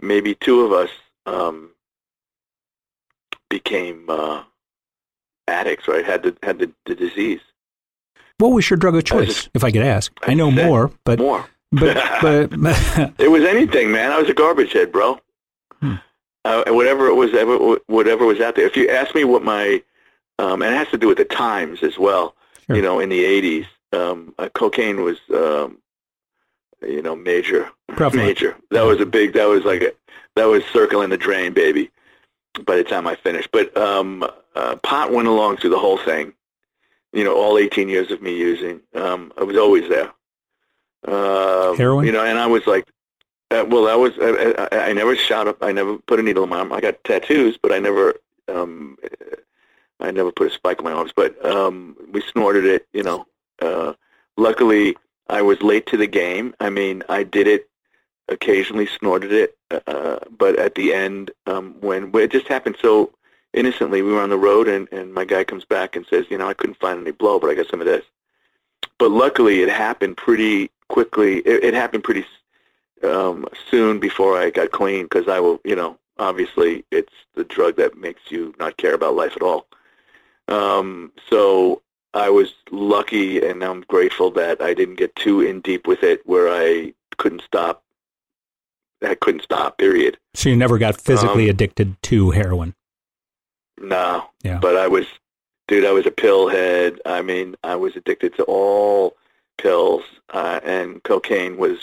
Maybe 0.00 0.34
two 0.34 0.62
of 0.62 0.72
us 0.72 0.90
um, 1.26 1.70
became 3.50 4.04
uh, 4.08 4.42
addicts, 5.48 5.88
right? 5.88 6.04
Had 6.04 6.22
the 6.22 6.36
had 6.42 6.58
the, 6.58 6.72
the 6.86 6.94
disease. 6.94 7.40
What 8.38 8.48
was 8.48 8.68
your 8.68 8.76
drug 8.76 8.94
of 8.94 8.98
I 8.98 9.02
choice, 9.02 9.26
just- 9.28 9.48
if 9.54 9.62
I 9.64 9.70
could 9.70 9.82
ask? 9.82 10.12
I 10.22 10.32
I 10.32 10.34
know 10.34 10.50
more, 10.50 10.90
but 11.04 11.18
More. 11.18 11.46
but 11.72 11.94
but 12.22 12.52
It 13.18 13.30
was 13.30 13.44
anything, 13.44 13.92
man. 13.92 14.10
I 14.12 14.18
was 14.20 14.28
a 14.28 14.34
garbage 14.34 14.72
head, 14.72 14.90
bro. 14.92 15.18
Hmm. 15.80 15.94
Uh, 16.44 16.64
whatever 16.68 17.06
it 17.06 17.14
was, 17.14 17.32
ever, 17.32 17.56
whatever 17.86 18.26
was 18.26 18.38
out 18.40 18.54
there. 18.54 18.66
If 18.66 18.76
you 18.76 18.88
ask 18.90 19.14
me 19.14 19.24
what 19.24 19.42
my, 19.42 19.82
um, 20.38 20.60
and 20.62 20.74
it 20.74 20.76
has 20.76 20.88
to 20.88 20.98
do 20.98 21.08
with 21.08 21.16
the 21.16 21.24
times 21.24 21.82
as 21.82 21.96
well. 21.98 22.34
Sure. 22.66 22.76
You 22.76 22.82
know, 22.82 23.00
in 23.00 23.08
the 23.08 23.22
'80s, 23.24 23.66
um, 23.98 24.34
uh, 24.38 24.48
cocaine 24.54 25.02
was, 25.02 25.18
um, 25.32 25.78
you 26.82 27.00
know, 27.02 27.14
major, 27.16 27.70
Prevalent. 27.88 28.26
major. 28.26 28.56
That 28.72 28.82
was 28.82 29.00
a 29.00 29.06
big. 29.06 29.32
That 29.34 29.46
was 29.46 29.64
like 29.64 29.80
a, 29.82 29.92
that 30.36 30.44
was 30.46 30.64
circling 30.66 31.10
the 31.10 31.16
drain, 31.16 31.52
baby. 31.54 31.90
By 32.64 32.76
the 32.76 32.84
time 32.84 33.06
I 33.06 33.16
finished, 33.16 33.50
but 33.52 33.76
um, 33.76 34.24
uh, 34.54 34.76
pot 34.76 35.12
went 35.12 35.26
along 35.28 35.56
through 35.56 35.70
the 35.70 35.78
whole 35.78 35.98
thing. 35.98 36.32
You 37.12 37.24
know, 37.24 37.34
all 37.36 37.58
18 37.58 37.88
years 37.88 38.10
of 38.10 38.22
me 38.22 38.36
using, 38.36 38.80
um, 38.94 39.32
I 39.38 39.44
was 39.44 39.56
always 39.56 39.88
there. 39.88 40.12
Uh, 41.06 41.74
Heroin? 41.74 42.06
You 42.06 42.12
know, 42.12 42.24
and 42.24 42.38
I 42.38 42.46
was 42.46 42.66
like, 42.66 42.88
uh, 43.50 43.64
well, 43.68 43.88
I 43.88 43.94
was. 43.94 44.12
I, 44.20 44.68
I, 44.72 44.90
I 44.90 44.92
never 44.92 45.14
shot 45.14 45.46
up. 45.46 45.58
I 45.62 45.70
never 45.70 45.98
put 45.98 46.18
a 46.18 46.22
needle 46.22 46.44
in 46.44 46.50
my 46.50 46.58
arm. 46.58 46.72
I 46.72 46.80
got 46.80 47.02
tattoos, 47.04 47.58
but 47.60 47.72
I 47.72 47.78
never. 47.78 48.14
Um, 48.48 48.96
I 50.00 50.10
never 50.10 50.32
put 50.32 50.48
a 50.48 50.50
spike 50.50 50.78
in 50.78 50.84
my 50.84 50.92
arms. 50.92 51.12
But 51.14 51.44
um, 51.44 51.96
we 52.10 52.20
snorted 52.20 52.64
it. 52.64 52.86
You 52.92 53.02
know. 53.02 53.26
Uh, 53.60 53.92
luckily, 54.36 54.96
I 55.28 55.42
was 55.42 55.62
late 55.62 55.86
to 55.88 55.96
the 55.96 56.06
game. 56.06 56.54
I 56.58 56.70
mean, 56.70 57.02
I 57.08 57.22
did 57.22 57.46
it. 57.46 57.68
Occasionally 58.28 58.86
snorted 58.86 59.32
it, 59.32 59.56
uh, 59.86 60.18
but 60.38 60.58
at 60.58 60.74
the 60.74 60.94
end, 60.94 61.30
um, 61.46 61.76
when, 61.80 62.10
when 62.10 62.24
it 62.24 62.32
just 62.32 62.48
happened 62.48 62.76
so 62.80 63.12
innocently, 63.52 64.00
we 64.00 64.12
were 64.12 64.22
on 64.22 64.30
the 64.30 64.38
road, 64.38 64.66
and, 64.66 64.90
and 64.92 65.12
my 65.12 65.24
guy 65.24 65.44
comes 65.44 65.64
back 65.64 65.94
and 65.94 66.06
says, 66.06 66.24
you 66.30 66.38
know, 66.38 66.48
I 66.48 66.54
couldn't 66.54 66.80
find 66.80 67.00
any 67.00 67.10
blow, 67.10 67.38
but 67.38 67.50
I 67.50 67.54
got 67.54 67.68
some 67.68 67.80
of 67.80 67.86
this. 67.86 68.04
But 68.98 69.10
luckily, 69.10 69.60
it 69.60 69.68
happened 69.68 70.16
pretty 70.16 70.70
quickly. 70.88 71.38
It, 71.38 71.64
it 71.64 71.74
happened 71.74 72.04
pretty 72.04 72.24
um, 73.02 73.46
soon 73.70 73.98
before 73.98 74.38
I 74.38 74.50
got 74.50 74.70
clean 74.70 75.04
because 75.04 75.28
I 75.28 75.40
will, 75.40 75.60
you 75.64 75.76
know, 75.76 75.98
obviously 76.18 76.84
it's 76.90 77.12
the 77.34 77.44
drug 77.44 77.76
that 77.76 77.98
makes 77.98 78.22
you 78.30 78.54
not 78.58 78.76
care 78.76 78.94
about 78.94 79.16
life 79.16 79.36
at 79.36 79.42
all. 79.42 79.66
Um, 80.48 81.12
so 81.28 81.82
I 82.12 82.30
was 82.30 82.54
lucky 82.70 83.44
and 83.44 83.62
I'm 83.62 83.80
grateful 83.82 84.30
that 84.32 84.60
I 84.62 84.74
didn't 84.74 84.96
get 84.96 85.16
too 85.16 85.40
in 85.40 85.60
deep 85.60 85.86
with 85.86 86.02
it 86.02 86.26
where 86.26 86.48
I 86.48 86.94
couldn't 87.16 87.42
stop. 87.42 87.82
I 89.06 89.14
couldn't 89.14 89.42
stop. 89.42 89.78
Period. 89.78 90.18
So 90.34 90.48
you 90.48 90.56
never 90.56 90.78
got 90.78 91.00
physically 91.00 91.44
Um, 91.44 91.50
addicted 91.50 91.96
to 92.04 92.30
heroin. 92.30 92.74
No. 93.80 94.24
Yeah. 94.42 94.58
But 94.58 94.76
I 94.76 94.88
was, 94.88 95.06
dude. 95.68 95.84
I 95.84 95.92
was 95.92 96.06
a 96.06 96.10
pill 96.10 96.48
head. 96.48 97.00
I 97.04 97.22
mean, 97.22 97.56
I 97.64 97.76
was 97.76 97.96
addicted 97.96 98.34
to 98.36 98.44
all 98.44 99.16
pills, 99.58 100.04
uh, 100.32 100.60
and 100.64 101.02
cocaine 101.02 101.56
was. 101.56 101.78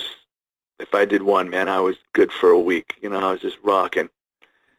If 0.79 0.95
I 0.95 1.05
did 1.05 1.21
one, 1.21 1.51
man, 1.51 1.69
I 1.69 1.79
was 1.79 1.97
good 2.13 2.31
for 2.31 2.49
a 2.49 2.59
week. 2.59 2.95
You 3.01 3.09
know, 3.09 3.19
I 3.19 3.31
was 3.33 3.41
just 3.41 3.57
rocking. 3.61 4.09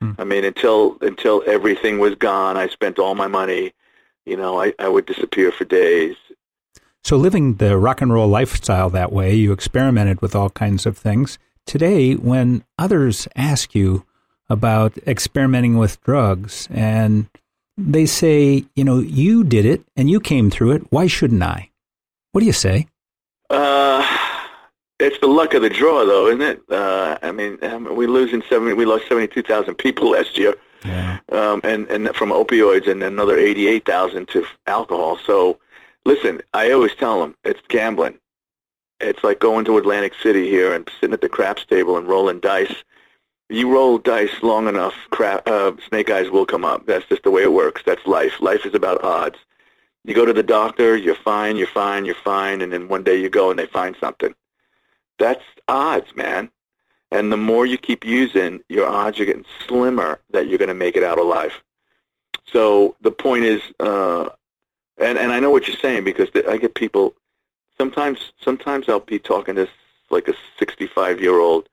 Hmm. 0.01 0.13
I 0.19 0.25
mean, 0.25 0.45
until 0.45 0.97
until 1.01 1.45
everything 1.47 2.01
was 2.01 2.17
gone, 2.17 2.57
I 2.57 2.67
spent 2.69 2.99
all 2.99 3.15
my 3.15 3.29
money. 3.29 3.73
You 4.27 4.37
know, 4.37 4.61
I, 4.61 4.75
I 4.81 4.89
would 4.89 5.07
disappear 5.07 5.53
for 5.53 5.65
days. 5.65 6.17
So 7.05 7.17
living 7.17 7.57
the 7.57 7.79
rock 7.79 8.01
and 8.01 8.13
roll 8.13 8.29
lifestyle 8.29 8.91
that 8.91 9.13
way, 9.13 9.35
you 9.35 9.53
experimented 9.53 10.21
with 10.21 10.35
all 10.35 10.51
kinds 10.51 10.87
of 10.87 10.97
things. 10.97 11.39
Today, 11.67 12.15
when 12.15 12.65
others 12.79 13.29
ask 13.37 13.75
you 13.75 14.05
about 14.49 14.97
experimenting 15.07 15.79
with 15.79 16.01
drugs 16.03 16.69
and 16.71 17.27
they 17.79 18.05
say, 18.07 18.65
you 18.75 18.85
know, 18.85 18.99
you 18.99 19.45
did 19.45 19.65
it 19.65 19.83
and 19.97 20.11
you 20.11 20.21
came 20.21 20.51
through 20.51 20.73
it, 20.73 20.83
why 20.91 21.07
shouldn't 21.07 21.43
I? 21.43 21.71
What 22.33 22.41
do 22.41 22.47
you 22.47 22.53
say? 22.53 22.87
Uh, 23.49 24.07
it's 24.99 25.19
the 25.21 25.27
luck 25.27 25.55
of 25.55 25.63
the 25.63 25.71
draw, 25.71 26.05
though, 26.05 26.27
isn't 26.29 26.43
it? 26.43 26.63
Uh, 26.71 27.19
I 27.23 27.33
mean, 27.33 27.59
um, 27.63 27.95
we 27.97 28.07
losing 28.07 28.43
seventy. 28.49 28.73
We 28.73 28.85
lost 28.85 29.09
seventy-two 29.09 29.43
thousand 29.43 29.75
people 29.77 30.11
last 30.13 30.39
year, 30.39 30.55
Yeah. 30.85 31.19
um, 31.31 31.61
and 31.65 31.87
and 31.89 32.15
from 32.17 32.31
opioids, 32.31 32.89
and 32.89 33.03
another 33.03 33.37
eighty-eight 33.37 33.85
thousand 33.85 34.29
to 34.29 34.45
alcohol. 34.67 35.19
So, 35.27 35.59
listen, 36.07 36.41
I 36.55 36.71
always 36.73 36.95
tell 36.95 37.21
them 37.21 37.35
it's 37.45 37.61
gambling. 37.69 38.19
It's 39.03 39.25
like 39.25 39.41
going 39.41 39.65
to 39.67 39.79
Atlantic 39.79 40.15
City 40.23 40.49
here 40.49 40.73
and 40.73 40.89
sitting 41.01 41.15
at 41.15 41.21
the 41.21 41.29
craps 41.29 41.65
table 41.65 41.97
and 41.97 42.07
rolling 42.07 42.41
dice. 42.41 42.75
You 43.49 43.71
roll 43.71 43.99
dice 43.99 44.43
long 44.43 44.69
enough, 44.69 44.95
crap, 45.11 45.47
uh, 45.47 45.73
snake 45.89 46.11
eyes 46.11 46.31
will 46.31 46.47
come 46.47 46.65
up. 46.65 46.87
That's 46.87 47.07
just 47.07 47.23
the 47.23 47.31
way 47.31 47.43
it 47.43 47.53
works. 47.53 47.83
That's 47.85 48.07
life. 48.07 48.41
Life 48.41 48.65
is 48.65 48.75
about 48.75 49.05
odds. 49.05 49.39
You 50.05 50.15
go 50.15 50.25
to 50.25 50.33
the 50.33 50.43
doctor, 50.43 50.97
you're 50.97 51.15
fine, 51.15 51.57
you're 51.57 51.67
fine, 51.67 52.05
you're 52.05 52.15
fine, 52.15 52.61
and 52.61 52.73
then 52.73 52.89
one 52.89 53.05
day 53.05 53.17
you 53.17 53.29
go 53.29 53.51
and 53.51 53.59
they 53.59 53.67
find 53.67 53.95
something. 54.01 54.35
That's 55.19 55.45
odds, 55.69 56.17
man. 56.17 56.51
And 57.11 57.31
the 57.31 57.37
more 57.37 57.67
you 57.67 57.77
keep 57.77 58.05
using, 58.05 58.61
your 58.69 58.89
odds 58.89 59.21
are 59.21 59.27
getting 59.27 59.45
slimmer 59.67 60.21
that 60.31 60.49
you're 60.49 60.59
going 60.59 60.69
to 60.69 60.75
make 60.75 60.97
it 60.97 61.05
out 61.05 61.19
alive. 61.19 61.63
So 62.47 62.97
the 63.03 63.11
point 63.11 63.45
is, 63.45 63.61
uh, 63.79 64.31
and 64.99 65.19
and 65.19 65.31
I 65.33 65.41
know 65.41 65.51
what 65.51 65.69
you're 65.69 65.77
saying 65.77 66.05
because 66.05 66.29
I 66.49 66.57
get 66.57 66.75
people. 66.75 67.15
Sometimes, 67.83 68.33
sometimes 68.41 68.89
I'll 68.89 69.01
be 69.01 69.19
talking 69.19 69.57
to 69.57 69.69
like 70.09 70.29
a 70.29 70.35
65 70.57 71.21
year 71.21 71.41
old, 71.41 71.69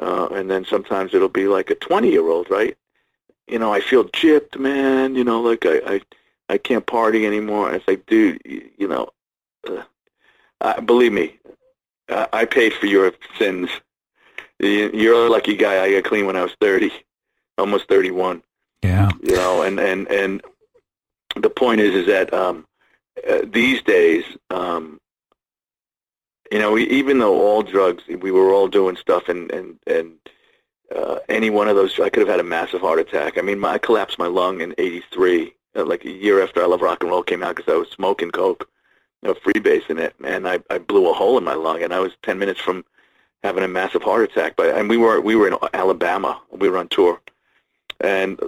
uh, 0.00 0.26
and 0.32 0.50
then 0.50 0.64
sometimes 0.64 1.14
it'll 1.14 1.28
be 1.28 1.46
like 1.46 1.70
a 1.70 1.76
20 1.76 2.10
year 2.10 2.26
old, 2.28 2.50
right? 2.50 2.76
You 3.46 3.60
know, 3.60 3.72
I 3.72 3.78
feel 3.78 4.02
gypped, 4.06 4.58
man. 4.58 5.14
You 5.14 5.22
know, 5.22 5.40
like 5.40 5.64
I 5.64 5.76
I, 5.86 6.00
I 6.48 6.58
can't 6.58 6.84
party 6.84 7.24
anymore. 7.26 7.72
It's 7.72 7.86
like, 7.86 8.04
dude, 8.06 8.42
you, 8.44 8.68
you 8.76 8.88
know, 8.88 9.10
uh, 9.68 9.84
uh, 10.62 10.80
believe 10.80 11.12
me, 11.12 11.38
I, 12.08 12.26
I 12.32 12.44
paid 12.44 12.72
for 12.74 12.86
your 12.86 13.12
sins. 13.38 13.70
You- 14.58 14.90
You're 14.92 15.26
a 15.26 15.30
lucky 15.30 15.54
guy. 15.54 15.80
I 15.84 15.92
got 15.92 16.02
clean 16.10 16.26
when 16.26 16.34
I 16.34 16.42
was 16.42 16.56
30, 16.60 16.90
almost 17.56 17.86
31 17.88 18.42
Yeah. 18.82 19.10
you 19.22 19.36
know 19.36 19.62
and 19.62 19.78
and 19.78 20.08
and 20.10 20.42
the 21.36 21.50
point 21.50 21.80
is 21.80 21.94
is 21.94 22.06
that 22.08 22.34
um 22.34 22.66
uh, 23.30 23.42
these 23.44 23.80
days 23.82 24.24
um 24.50 24.98
you 26.50 26.58
know 26.58 26.72
we, 26.72 26.88
even 26.88 27.18
though 27.18 27.40
all 27.40 27.62
drugs 27.62 28.04
we 28.06 28.30
were 28.30 28.52
all 28.52 28.68
doing 28.68 28.96
stuff 28.96 29.28
and 29.28 29.50
and 29.52 29.78
and 29.86 30.16
uh, 30.94 31.18
any 31.28 31.50
one 31.50 31.68
of 31.68 31.76
those 31.76 31.98
I 31.98 32.08
could 32.08 32.20
have 32.20 32.28
had 32.28 32.40
a 32.40 32.44
massive 32.44 32.80
heart 32.80 33.00
attack. 33.00 33.38
I 33.38 33.40
mean, 33.40 33.58
my, 33.58 33.72
I 33.72 33.78
collapsed 33.78 34.18
my 34.18 34.26
lung 34.26 34.60
in 34.60 34.74
'83, 34.78 35.52
uh, 35.74 35.84
like 35.84 36.04
a 36.04 36.10
year 36.10 36.42
after 36.42 36.62
I 36.62 36.66
Love 36.66 36.82
Rock 36.82 37.02
and 37.02 37.10
Roll 37.10 37.22
came 37.22 37.42
out, 37.42 37.56
because 37.56 37.72
I 37.72 37.76
was 37.76 37.88
smoking 37.90 38.30
coke, 38.30 38.68
you 39.22 39.28
know, 39.28 39.34
freebasing 39.34 39.98
it, 39.98 40.14
and 40.24 40.46
I, 40.46 40.60
I 40.70 40.78
blew 40.78 41.10
a 41.10 41.12
hole 41.12 41.38
in 41.38 41.44
my 41.44 41.54
lung, 41.54 41.82
and 41.82 41.92
I 41.92 42.00
was 42.00 42.12
10 42.22 42.38
minutes 42.38 42.60
from 42.60 42.84
having 43.42 43.64
a 43.64 43.68
massive 43.68 44.02
heart 44.02 44.30
attack. 44.30 44.54
But 44.56 44.76
and 44.76 44.88
we 44.88 44.96
were 44.96 45.20
we 45.20 45.34
were 45.34 45.48
in 45.48 45.56
Alabama, 45.74 46.40
we 46.50 46.68
were 46.68 46.78
on 46.78 46.88
tour, 46.88 47.20
and 48.00 48.38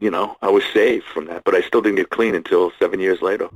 you 0.00 0.10
know, 0.10 0.36
I 0.42 0.48
was 0.48 0.64
saved 0.72 1.04
from 1.06 1.26
that, 1.26 1.44
but 1.44 1.54
I 1.54 1.60
still 1.60 1.82
didn't 1.82 1.96
get 1.96 2.10
clean 2.10 2.34
until 2.34 2.72
seven 2.78 3.00
years 3.00 3.20
later. 3.20 3.48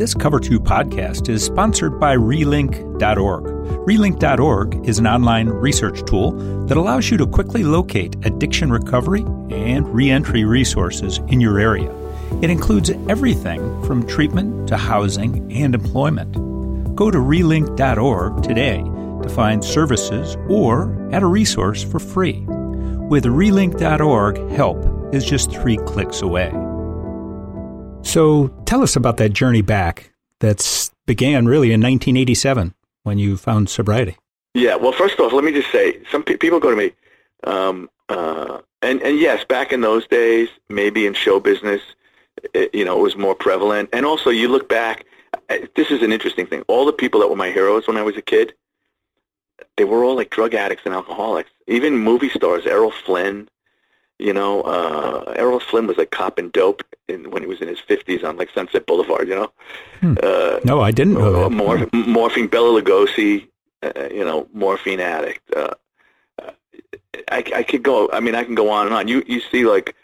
This 0.00 0.14
Cover 0.14 0.40
2 0.40 0.60
podcast 0.60 1.28
is 1.28 1.44
sponsored 1.44 2.00
by 2.00 2.16
Relink.org. 2.16 3.44
Relink.org 3.84 4.88
is 4.88 4.98
an 4.98 5.06
online 5.06 5.50
research 5.50 6.02
tool 6.06 6.32
that 6.68 6.78
allows 6.78 7.10
you 7.10 7.18
to 7.18 7.26
quickly 7.26 7.64
locate 7.64 8.16
addiction 8.24 8.72
recovery 8.72 9.20
and 9.50 9.86
reentry 9.94 10.44
resources 10.44 11.18
in 11.28 11.38
your 11.38 11.58
area. 11.58 11.94
It 12.40 12.48
includes 12.48 12.88
everything 13.10 13.60
from 13.84 14.06
treatment 14.06 14.68
to 14.68 14.78
housing 14.78 15.52
and 15.52 15.74
employment. 15.74 16.32
Go 16.96 17.10
to 17.10 17.18
relink.org 17.18 18.42
today 18.42 18.78
to 18.78 19.28
find 19.28 19.62
services 19.62 20.34
or 20.48 21.10
add 21.12 21.22
a 21.22 21.26
resource 21.26 21.82
for 21.82 21.98
free. 21.98 22.40
With 22.46 23.26
relink.org, 23.26 24.50
help 24.52 25.14
is 25.14 25.26
just 25.26 25.50
three 25.50 25.76
clicks 25.76 26.22
away. 26.22 26.69
So 28.02 28.48
tell 28.66 28.82
us 28.82 28.96
about 28.96 29.18
that 29.18 29.30
journey 29.30 29.62
back 29.62 30.12
that 30.40 30.90
began 31.06 31.46
really 31.46 31.68
in 31.68 31.80
1987 31.80 32.74
when 33.02 33.18
you 33.18 33.36
found 33.36 33.68
sobriety. 33.70 34.16
Yeah. 34.54 34.76
Well, 34.76 34.92
first 34.92 35.20
off, 35.20 35.32
let 35.32 35.44
me 35.44 35.52
just 35.52 35.70
say, 35.70 35.98
some 36.10 36.22
pe- 36.22 36.36
people 36.36 36.60
go 36.60 36.70
to 36.70 36.76
me, 36.76 36.92
um, 37.44 37.88
uh, 38.08 38.60
and 38.82 39.00
and 39.02 39.18
yes, 39.18 39.44
back 39.44 39.72
in 39.72 39.80
those 39.80 40.06
days, 40.08 40.48
maybe 40.68 41.06
in 41.06 41.14
show 41.14 41.38
business, 41.38 41.80
it, 42.54 42.74
you 42.74 42.84
know, 42.84 42.98
it 42.98 43.02
was 43.02 43.16
more 43.16 43.34
prevalent. 43.34 43.90
And 43.92 44.04
also, 44.04 44.30
you 44.30 44.48
look 44.48 44.68
back. 44.68 45.06
This 45.76 45.90
is 45.90 46.02
an 46.02 46.12
interesting 46.12 46.46
thing. 46.46 46.62
All 46.66 46.84
the 46.84 46.92
people 46.92 47.20
that 47.20 47.28
were 47.28 47.36
my 47.36 47.50
heroes 47.50 47.86
when 47.86 47.96
I 47.96 48.02
was 48.02 48.16
a 48.16 48.22
kid, 48.22 48.54
they 49.76 49.84
were 49.84 50.02
all 50.02 50.16
like 50.16 50.30
drug 50.30 50.54
addicts 50.54 50.82
and 50.84 50.94
alcoholics. 50.94 51.50
Even 51.66 51.96
movie 51.96 52.30
stars, 52.30 52.66
Errol 52.66 52.90
Flynn. 52.90 53.48
You 54.18 54.32
know, 54.32 54.62
uh, 54.62 55.32
Errol 55.36 55.60
Flynn 55.60 55.86
was 55.86 55.96
like 55.96 56.10
cop 56.10 56.38
and 56.38 56.52
dope 56.52 56.82
in, 57.10 57.30
when 57.30 57.42
he 57.42 57.48
was 57.48 57.60
in 57.60 57.68
his 57.68 57.80
50s 57.80 58.24
on 58.24 58.36
like 58.36 58.50
Sunset 58.54 58.86
Boulevard. 58.86 59.28
You 59.28 59.34
know. 59.36 59.52
Hmm. 60.00 60.14
Uh, 60.22 60.60
No, 60.64 60.80
I 60.80 60.90
didn't 60.90 61.14
know 61.14 61.34
uh, 61.34 61.48
that. 61.48 61.50
Mor- 61.50 61.88
morphine, 61.92 62.46
Bela 62.46 62.80
Lugosi, 62.80 63.48
uh, 63.82 64.08
you 64.10 64.24
know, 64.24 64.48
morphine 64.52 65.00
addict. 65.00 65.42
Uh, 65.54 65.74
uh, 66.40 66.50
I, 67.30 67.44
I 67.54 67.62
could 67.62 67.82
go. 67.82 68.10
I 68.12 68.20
mean, 68.20 68.34
I 68.34 68.44
can 68.44 68.54
go 68.54 68.70
on 68.70 68.86
and 68.86 68.94
on. 68.94 69.08
You 69.08 69.22
you 69.26 69.40
see 69.40 69.64
like 69.64 69.94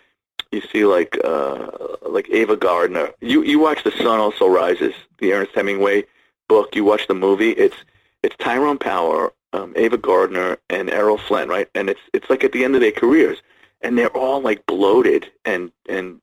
you 0.53 0.61
see 0.73 0.85
like 0.85 1.19
uh, 1.25 1.71
like 2.09 2.29
Ava 2.31 2.57
Gardner. 2.57 3.11
You 3.21 3.43
you 3.43 3.59
watch 3.59 3.85
The 3.85 3.93
Sun 3.93 4.21
Also 4.21 4.47
Rises, 4.49 4.95
the 5.19 5.33
Ernest 5.33 5.55
Hemingway 5.55 6.05
book. 6.49 6.75
You 6.77 6.85
watch 6.85 7.07
the 7.07 7.15
movie. 7.15 7.51
It's 7.51 7.77
it's 8.23 8.37
Tyrone 8.37 8.79
Power, 8.79 9.33
um, 9.53 9.73
Ava 9.77 9.99
Gardner, 9.99 10.59
and 10.71 10.91
Errol 10.91 11.19
Flynn, 11.19 11.49
right? 11.49 11.69
And 11.75 11.89
it's 11.89 12.01
it's 12.13 12.29
like 12.31 12.45
at 12.45 12.53
the 12.53 12.65
end 12.65 12.75
of 12.75 12.81
their 12.81 12.93
careers, 12.93 13.39
and 13.83 13.97
they're 13.97 14.17
all 14.17 14.41
like 14.41 14.67
bloated 14.67 15.31
and 15.45 15.71
and 15.89 16.21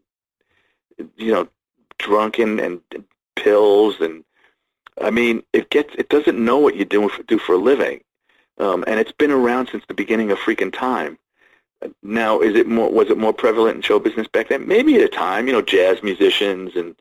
you 1.17 1.31
know 1.31 1.47
drunken 1.97 2.59
and 2.59 2.81
pills 3.35 3.95
and 3.99 4.23
I 5.01 5.09
mean 5.09 5.43
it 5.53 5.69
gets 5.69 5.93
it 5.95 6.09
doesn't 6.09 6.43
know 6.43 6.57
what 6.57 6.75
you 6.75 6.85
do 6.85 7.09
do 7.27 7.39
for 7.39 7.53
a 7.53 7.57
living, 7.57 8.01
um, 8.57 8.83
and 8.87 8.99
it's 8.99 9.11
been 9.11 9.31
around 9.31 9.69
since 9.71 9.83
the 9.87 9.93
beginning 9.93 10.31
of 10.31 10.37
freaking 10.39 10.71
time. 10.71 11.17
Now, 12.01 12.39
is 12.39 12.55
it 12.55 12.67
more 12.67 12.91
was 12.91 13.09
it 13.09 13.17
more 13.17 13.33
prevalent 13.33 13.77
in 13.77 13.81
show 13.81 13.99
business 13.99 14.27
back 14.27 14.49
then? 14.49 14.67
Maybe 14.67 14.95
at 14.95 15.01
a 15.01 15.09
time, 15.09 15.47
you 15.47 15.53
know, 15.53 15.61
jazz 15.61 16.01
musicians 16.03 16.75
and 16.75 16.95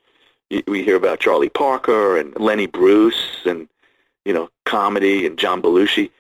we 0.67 0.83
hear 0.83 0.97
about 0.97 1.21
Charlie 1.21 1.49
Parker 1.49 2.19
and 2.19 2.39
Lenny 2.39 2.67
Bruce 2.67 3.41
and 3.45 3.69
you 4.25 4.33
know 4.33 4.51
comedy 4.65 5.27
and 5.27 5.39
John 5.39 5.63
Belushi, 5.63 6.11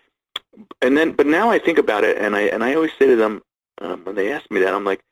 and 0.81 0.97
then 0.97 1.13
but 1.13 1.27
now 1.27 1.51
I 1.51 1.59
think 1.59 1.79
about 1.79 2.05
it 2.05 2.19
and 2.19 2.37
I 2.37 2.43
and 2.43 2.63
I 2.63 2.75
always 2.75 2.93
say 2.99 3.07
to 3.07 3.17
them 3.17 3.43
um, 3.81 4.05
when 4.05 4.15
they 4.15 4.33
ask 4.33 4.51
me 4.51 4.61
that 4.61 4.75
I'm 4.75 4.85
like, 4.85 5.03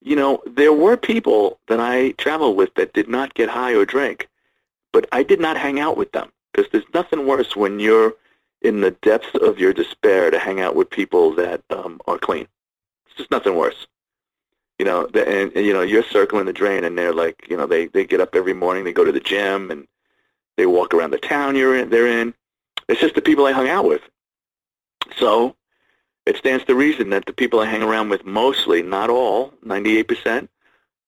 you 0.00 0.16
know, 0.16 0.40
there 0.46 0.72
were 0.72 0.96
people 0.96 1.58
that 1.68 1.80
I 1.80 2.12
traveled 2.12 2.56
with 2.56 2.74
that 2.74 2.92
did 2.92 3.08
not 3.08 3.34
get 3.34 3.48
high 3.48 3.72
or 3.74 3.84
drink, 3.84 4.28
but 4.92 5.08
I 5.12 5.22
did 5.22 5.40
not 5.40 5.56
hang 5.56 5.80
out 5.80 5.96
with 5.96 6.12
them 6.12 6.30
because 6.52 6.70
there's 6.70 6.84
nothing 6.94 7.26
worse 7.26 7.56
when 7.56 7.80
you're 7.80 8.14
in 8.62 8.80
the 8.80 8.90
depths 8.90 9.34
of 9.40 9.58
your 9.58 9.72
despair 9.72 10.30
to 10.30 10.38
hang 10.38 10.60
out 10.60 10.74
with 10.74 10.90
people 10.90 11.34
that 11.34 11.62
um, 11.70 12.00
are 12.06 12.18
clean. 12.18 12.46
It's 13.06 13.16
just 13.16 13.30
nothing 13.30 13.56
worse. 13.56 13.86
You 14.78 14.84
know, 14.84 15.06
and, 15.06 15.52
and 15.56 15.66
you 15.66 15.72
know 15.72 15.82
you're 15.82 16.04
circling 16.04 16.46
the 16.46 16.52
drain, 16.52 16.84
and 16.84 16.96
they're 16.96 17.12
like, 17.12 17.46
you 17.48 17.56
know, 17.56 17.66
they 17.66 17.86
they 17.86 18.04
get 18.04 18.20
up 18.20 18.36
every 18.36 18.54
morning, 18.54 18.84
they 18.84 18.92
go 18.92 19.04
to 19.04 19.10
the 19.10 19.18
gym, 19.18 19.72
and 19.72 19.88
they 20.56 20.66
walk 20.66 20.94
around 20.94 21.10
the 21.10 21.18
town 21.18 21.56
you're 21.56 21.76
in. 21.76 21.90
They're 21.90 22.06
in. 22.06 22.32
It's 22.88 23.00
just 23.00 23.16
the 23.16 23.22
people 23.22 23.44
I 23.46 23.52
hung 23.52 23.68
out 23.68 23.86
with. 23.86 24.02
So 25.16 25.56
it 26.28 26.36
stands 26.36 26.62
to 26.64 26.74
reason 26.74 27.08
that 27.10 27.24
the 27.24 27.32
people 27.32 27.58
I 27.58 27.66
hang 27.66 27.82
around 27.82 28.10
with 28.10 28.26
mostly, 28.26 28.82
not 28.82 29.08
all, 29.08 29.54
98%, 29.64 30.48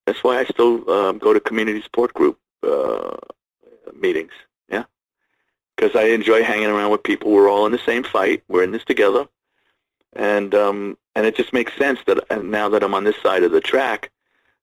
that's 0.06 0.24
why 0.24 0.38
I 0.38 0.44
still 0.44 0.90
um, 0.90 1.18
go 1.18 1.34
to 1.34 1.40
community 1.40 1.82
support 1.82 2.14
group 2.14 2.38
uh, 2.62 3.16
meetings, 3.94 4.32
yeah? 4.70 4.84
because 5.76 5.94
I 5.94 6.04
enjoy 6.04 6.42
hanging 6.42 6.70
around 6.70 6.90
with 6.90 7.02
people. 7.02 7.30
We're 7.30 7.50
all 7.50 7.66
in 7.66 7.72
the 7.72 7.78
same 7.84 8.02
fight. 8.02 8.42
We're 8.48 8.64
in 8.64 8.72
this 8.72 8.84
together, 8.84 9.28
and 10.14 10.54
um, 10.54 10.96
and 11.14 11.26
it 11.26 11.36
just 11.36 11.52
makes 11.52 11.76
sense 11.76 12.00
that 12.06 12.42
now 12.42 12.70
that 12.70 12.82
I'm 12.82 12.94
on 12.94 13.04
this 13.04 13.20
side 13.22 13.42
of 13.42 13.52
the 13.52 13.60
track, 13.60 14.10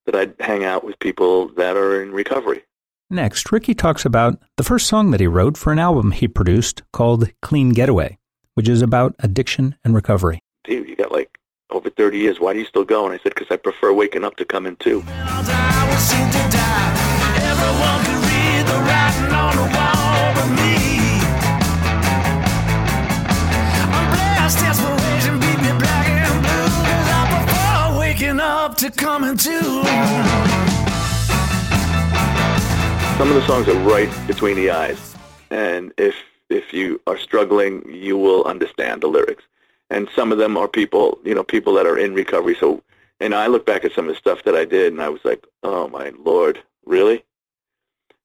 that 0.06 0.16
I'd 0.16 0.34
hang 0.40 0.64
out 0.64 0.84
with 0.84 0.98
people 1.00 1.50
that 1.50 1.78
are 1.78 2.02
in 2.02 2.12
recovery. 2.12 2.64
Next, 3.10 3.52
Ricky 3.52 3.76
talks 3.76 4.06
about 4.06 4.42
the 4.58 4.64
first 4.64 4.88
song 4.88 5.12
that 5.12 5.20
he 5.20 5.28
wrote 5.28 5.56
for 5.56 5.72
an 5.72 5.80
album 5.80 6.12
he 6.12 6.28
produced 6.28 6.82
called 6.92 7.32
Clean 7.42 7.70
Getaway, 7.70 8.18
which 8.56 8.68
is 8.68 8.82
about 8.82 9.16
addiction 9.20 9.76
and 9.86 9.94
recovery. 9.94 10.42
Dude, 10.68 10.90
you 10.90 10.98
got 10.98 11.14
like 11.14 11.40
over 11.70 11.90
30 11.90 12.18
years. 12.18 12.42
Why 12.42 12.52
do 12.52 12.60
you 12.60 12.66
still 12.66 12.84
go? 12.84 13.06
And 13.06 13.14
I 13.14 13.18
said, 13.24 13.34
because 13.34 13.48
I 13.50 13.56
prefer 13.56 13.94
waking 13.94 14.26
up 14.26 14.36
to 14.36 14.44
coming 14.44 14.76
to. 14.78 15.02
to. 29.38 29.62
Some 33.18 33.30
of 33.30 33.36
the 33.36 33.44
songs 33.48 33.68
are 33.70 33.80
right 33.80 34.10
between 34.28 34.58
the 34.58 34.70
eyes, 34.72 35.16
and 35.50 35.94
if 35.98 36.16
if 36.50 36.74
you 36.74 37.00
are 37.08 37.18
struggling, 37.18 37.88
you 37.90 38.18
will 38.18 38.44
understand 38.44 39.02
the 39.02 39.08
lyrics. 39.08 39.44
And 39.90 40.10
some 40.16 40.32
of 40.32 40.38
them 40.38 40.58
are 40.58 40.68
people, 40.68 41.20
you 41.24 41.34
know, 41.34 41.44
people 41.44 41.74
that 41.76 41.86
are 41.86 41.98
in 41.98 42.14
recovery. 42.14 42.56
So, 42.60 42.84
and 43.20 43.34
I 43.34 43.48
look 43.48 43.66
back 43.66 43.86
at 43.86 43.94
some 43.94 44.08
of 44.08 44.14
the 44.14 44.20
stuff 44.20 44.44
that 44.44 44.56
I 44.56 44.66
did, 44.66 44.92
and 44.92 45.02
I 45.02 45.10
was 45.10 45.24
like, 45.24 45.46
oh 45.64 45.88
my 45.88 46.12
lord, 46.20 46.62
really? 46.86 47.24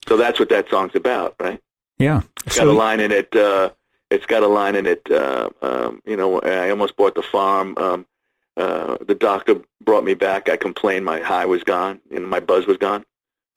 So 0.08 0.16
that's 0.16 0.40
what 0.40 0.48
that 0.48 0.68
song's 0.68 0.96
about, 0.96 1.36
right? 1.38 1.60
Yeah. 1.98 2.22
It's 2.44 2.58
got 2.58 2.66
a 2.66 2.72
line 2.72 3.00
in 3.00 3.12
it. 3.12 3.34
Uh, 3.34 3.70
it's 4.10 4.26
got 4.26 4.42
a 4.42 4.48
line 4.48 4.74
in 4.74 4.86
it. 4.86 5.08
Uh, 5.10 5.50
um, 5.62 6.02
you 6.04 6.16
know, 6.16 6.40
I 6.40 6.70
almost 6.70 6.96
bought 6.96 7.14
the 7.14 7.22
farm. 7.22 7.78
Um, 7.78 8.06
uh, 8.56 8.98
the 9.06 9.14
doctor 9.14 9.60
brought 9.82 10.04
me 10.04 10.14
back. 10.14 10.48
I 10.48 10.56
complained 10.56 11.04
my 11.04 11.20
high 11.20 11.46
was 11.46 11.62
gone 11.62 12.00
and 12.10 12.28
my 12.28 12.40
buzz 12.40 12.66
was 12.66 12.76
gone, 12.76 13.04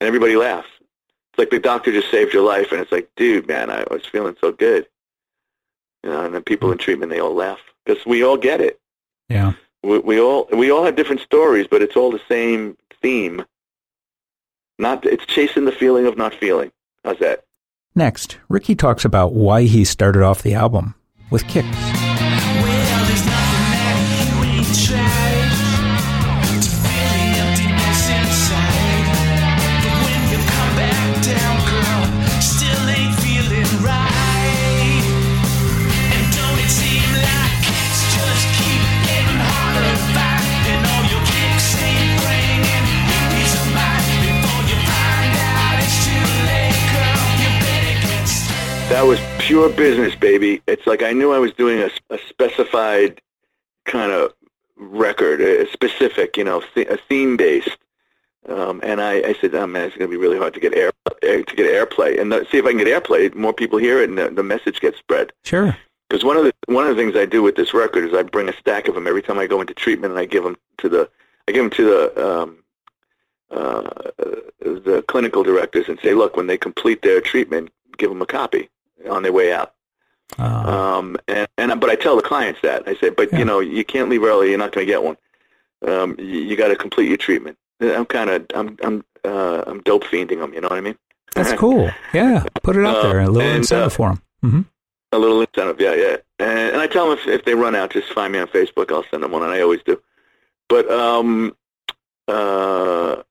and 0.00 0.06
everybody 0.06 0.36
laughs. 0.36 0.68
It's 0.80 1.38
like 1.38 1.50
the 1.50 1.58
doctor 1.58 1.92
just 1.92 2.10
saved 2.10 2.32
your 2.32 2.44
life, 2.44 2.72
and 2.72 2.80
it's 2.80 2.92
like, 2.92 3.10
dude, 3.16 3.46
man, 3.46 3.68
I 3.68 3.84
was 3.90 4.06
feeling 4.06 4.36
so 4.40 4.52
good. 4.52 4.86
You 6.02 6.10
know, 6.10 6.24
and 6.24 6.34
then 6.34 6.42
people 6.42 6.70
in 6.70 6.78
treatment 6.78 7.10
they 7.10 7.20
all 7.20 7.34
laugh 7.34 7.58
because 7.86 8.04
we 8.04 8.24
all 8.24 8.36
get 8.36 8.60
it. 8.60 8.80
Yeah, 9.28 9.52
we, 9.82 9.98
we 10.00 10.20
all 10.20 10.48
we 10.52 10.70
all 10.70 10.84
have 10.84 10.96
different 10.96 11.20
stories, 11.20 11.66
but 11.70 11.82
it's 11.82 11.96
all 11.96 12.10
the 12.10 12.20
same 12.28 12.76
theme. 13.00 13.44
Not 14.78 15.06
it's 15.06 15.24
chasing 15.26 15.64
the 15.64 15.72
feeling 15.72 16.06
of 16.06 16.16
not 16.16 16.34
feeling. 16.34 16.72
How's 17.04 17.18
that? 17.20 17.44
Next, 17.94 18.38
Ricky 18.48 18.74
talks 18.74 19.04
about 19.04 19.32
why 19.32 19.62
he 19.62 19.84
started 19.84 20.22
off 20.22 20.42
the 20.42 20.54
album 20.54 20.94
with 21.30 21.46
kicks. 21.48 21.95
That 48.96 49.04
was 49.04 49.20
pure 49.38 49.68
business, 49.68 50.14
baby. 50.14 50.62
It's 50.66 50.86
like 50.86 51.02
I 51.02 51.12
knew 51.12 51.30
I 51.30 51.38
was 51.38 51.52
doing 51.52 51.80
a, 51.82 51.90
a 52.08 52.18
specified 52.30 53.20
kind 53.84 54.10
of 54.10 54.32
record, 54.74 55.42
a 55.42 55.70
specific, 55.70 56.38
you 56.38 56.44
know, 56.44 56.62
a 56.76 56.96
theme 56.96 57.36
based. 57.36 57.76
Um, 58.48 58.80
and 58.82 59.02
I, 59.02 59.16
I 59.16 59.36
said, 59.38 59.54
oh 59.54 59.66
man, 59.66 59.88
it's 59.88 59.96
going 59.98 60.10
to 60.10 60.16
be 60.16 60.16
really 60.16 60.38
hard 60.38 60.54
to 60.54 60.60
get 60.60 60.72
air 60.72 60.92
to 61.20 61.44
get 61.44 61.70
airplay, 61.70 62.18
and 62.18 62.32
the, 62.32 62.46
see 62.50 62.56
if 62.56 62.64
I 62.64 62.70
can 62.70 62.78
get 62.78 62.86
airplay. 62.86 63.34
More 63.34 63.52
people 63.52 63.78
hear 63.78 64.00
it, 64.00 64.08
and 64.08 64.16
the, 64.16 64.30
the 64.30 64.42
message 64.42 64.80
gets 64.80 64.98
spread. 64.98 65.30
Sure. 65.44 65.76
Because 66.08 66.24
one 66.24 66.38
of 66.38 66.44
the 66.44 66.54
one 66.64 66.86
of 66.86 66.96
the 66.96 67.02
things 67.02 67.16
I 67.16 67.26
do 67.26 67.42
with 67.42 67.56
this 67.56 67.74
record 67.74 68.08
is 68.08 68.14
I 68.14 68.22
bring 68.22 68.48
a 68.48 68.56
stack 68.56 68.88
of 68.88 68.94
them 68.94 69.06
every 69.06 69.20
time 69.20 69.38
I 69.38 69.46
go 69.46 69.60
into 69.60 69.74
treatment, 69.74 70.12
and 70.12 70.18
I 70.18 70.24
give 70.24 70.42
them 70.42 70.56
to 70.78 70.88
the 70.88 71.10
I 71.46 71.52
give 71.52 71.64
them 71.64 71.70
to 71.72 71.84
the 71.84 72.26
um, 72.26 72.64
uh, 73.50 73.90
the 74.58 75.04
clinical 75.06 75.42
directors 75.42 75.86
and 75.86 76.00
say, 76.00 76.14
look, 76.14 76.34
when 76.34 76.46
they 76.46 76.56
complete 76.56 77.02
their 77.02 77.20
treatment, 77.20 77.70
give 77.98 78.08
them 78.08 78.22
a 78.22 78.26
copy 78.26 78.70
on 79.10 79.22
their 79.22 79.32
way 79.32 79.52
out. 79.52 79.74
Uh, 80.38 80.42
um, 80.42 81.16
and, 81.28 81.48
and 81.56 81.80
but 81.80 81.90
I 81.90 81.94
tell 81.94 82.16
the 82.16 82.22
clients 82.22 82.60
that 82.62 82.86
I 82.86 82.94
say, 82.96 83.10
but 83.10 83.32
yeah. 83.32 83.38
you 83.38 83.44
know, 83.44 83.60
you 83.60 83.84
can't 83.84 84.08
leave 84.08 84.24
early. 84.24 84.50
You're 84.50 84.58
not 84.58 84.72
going 84.72 84.86
to 84.86 84.92
get 84.92 85.02
one. 85.02 85.16
Um, 85.86 86.16
you, 86.18 86.40
you 86.40 86.56
got 86.56 86.68
to 86.68 86.76
complete 86.76 87.08
your 87.08 87.16
treatment. 87.16 87.56
I'm 87.80 88.06
kind 88.06 88.30
of 88.30 88.46
I'm 88.54 88.76
I'm 88.82 89.04
uh, 89.24 89.62
I'm 89.66 89.80
dope 89.82 90.04
fiending 90.04 90.38
them. 90.38 90.52
You 90.54 90.60
know 90.62 90.68
what 90.68 90.78
I 90.78 90.80
mean? 90.80 90.96
That's 91.34 91.52
cool. 91.58 91.90
Yeah, 92.12 92.44
put 92.62 92.76
it 92.76 92.84
out 92.84 93.02
there. 93.02 93.20
A 93.20 93.26
little 93.26 93.42
and, 93.42 93.58
incentive 93.58 93.86
uh, 93.86 93.90
for 93.90 94.08
them. 94.08 94.22
Mm-hmm. 94.44 94.60
A 95.12 95.18
little 95.18 95.40
incentive. 95.42 95.80
Yeah, 95.80 95.94
yeah. 95.94 96.16
And, 96.38 96.72
and 96.72 96.80
I 96.80 96.86
tell 96.86 97.08
them 97.08 97.18
if, 97.18 97.26
if 97.26 97.44
they 97.44 97.54
run 97.54 97.74
out, 97.74 97.90
just 97.90 98.12
find 98.12 98.32
me 98.32 98.38
on 98.38 98.48
Facebook. 98.48 98.90
I'll 98.90 99.04
send 99.10 99.22
them 99.22 99.32
one, 99.32 99.42
and 99.42 99.52
I 99.52 99.60
always 99.60 99.82
do. 99.84 100.00
But 100.68 100.90
um, 100.90 101.54
uh, 102.26 103.22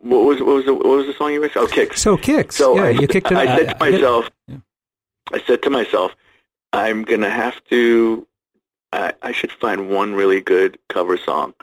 what 0.00 0.24
was 0.24 0.40
what 0.40 0.56
was 0.56 0.64
the, 0.66 0.74
what 0.74 0.84
was 0.84 1.06
the 1.06 1.14
song 1.14 1.32
you 1.32 1.40
were? 1.40 1.50
Oh, 1.56 1.66
kicks. 1.66 2.02
So 2.02 2.16
kicks. 2.16 2.56
So 2.56 2.76
yeah, 2.76 2.82
I, 2.82 2.90
you 2.90 3.08
kicked 3.08 3.30
it. 3.30 3.36
I 3.36 3.56
said 3.56 3.68
to 3.70 3.76
myself, 3.78 4.30
yeah. 4.46 4.56
I 5.32 5.40
said 5.46 5.62
to 5.62 5.70
myself, 5.70 6.14
I'm 6.72 7.02
gonna 7.02 7.30
have 7.30 7.62
to. 7.70 8.26
I, 8.92 9.12
I 9.22 9.32
should 9.32 9.52
find 9.52 9.90
one 9.90 10.14
really 10.14 10.40
good 10.40 10.78
cover 10.88 11.16
song, 11.16 11.54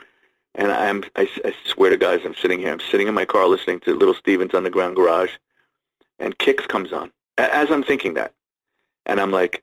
and 0.54 0.72
I'm. 0.72 1.04
I, 1.16 1.28
I 1.44 1.54
swear 1.66 1.90
to 1.90 1.96
guys, 1.96 2.20
I'm 2.24 2.34
sitting 2.34 2.58
here. 2.58 2.72
I'm 2.72 2.80
sitting 2.80 3.08
in 3.08 3.14
my 3.14 3.24
car 3.24 3.46
listening 3.46 3.80
to 3.80 3.94
Little 3.94 4.14
Steven's 4.14 4.54
Underground 4.54 4.96
Garage, 4.96 5.32
and 6.18 6.36
Kicks 6.38 6.66
comes 6.66 6.92
on 6.92 7.12
as 7.38 7.70
I'm 7.70 7.82
thinking 7.82 8.14
that, 8.14 8.32
and 9.06 9.20
I'm 9.20 9.30
like, 9.30 9.62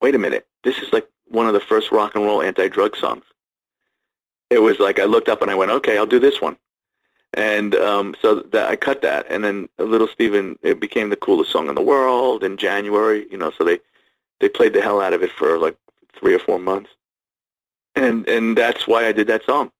wait 0.00 0.14
a 0.14 0.18
minute, 0.18 0.46
this 0.64 0.78
is 0.78 0.92
like 0.92 1.08
one 1.28 1.46
of 1.46 1.54
the 1.54 1.60
first 1.60 1.92
rock 1.92 2.14
and 2.14 2.24
roll 2.24 2.42
anti-drug 2.42 2.96
songs. 2.96 3.24
It 4.50 4.60
was 4.60 4.78
like 4.78 4.98
I 4.98 5.04
looked 5.04 5.28
up 5.28 5.42
and 5.42 5.50
I 5.50 5.54
went, 5.54 5.70
okay, 5.70 5.96
I'll 5.96 6.06
do 6.06 6.18
this 6.18 6.40
one 6.40 6.56
and 7.34 7.74
um, 7.74 8.14
so 8.20 8.36
that 8.36 8.68
I 8.68 8.76
cut 8.76 9.02
that, 9.02 9.26
and 9.30 9.44
then 9.44 9.68
Little 9.78 10.08
Steven 10.08 10.58
it 10.62 10.80
became 10.80 11.10
the 11.10 11.16
coolest 11.16 11.50
song 11.50 11.68
in 11.68 11.74
the 11.74 11.82
world 11.82 12.44
in 12.44 12.56
January. 12.56 13.26
You 13.30 13.38
know, 13.38 13.50
so 13.56 13.64
they 13.64 13.80
they 14.40 14.48
played 14.48 14.72
the 14.74 14.82
hell 14.82 15.00
out 15.00 15.12
of 15.12 15.22
it 15.22 15.30
for 15.32 15.58
like 15.58 15.76
three 16.14 16.34
or 16.34 16.38
four 16.38 16.58
months, 16.58 16.90
and 17.94 18.28
and 18.28 18.56
that's 18.56 18.86
why 18.86 19.06
I 19.06 19.12
did 19.12 19.26
that 19.28 19.44
song. 19.44 19.70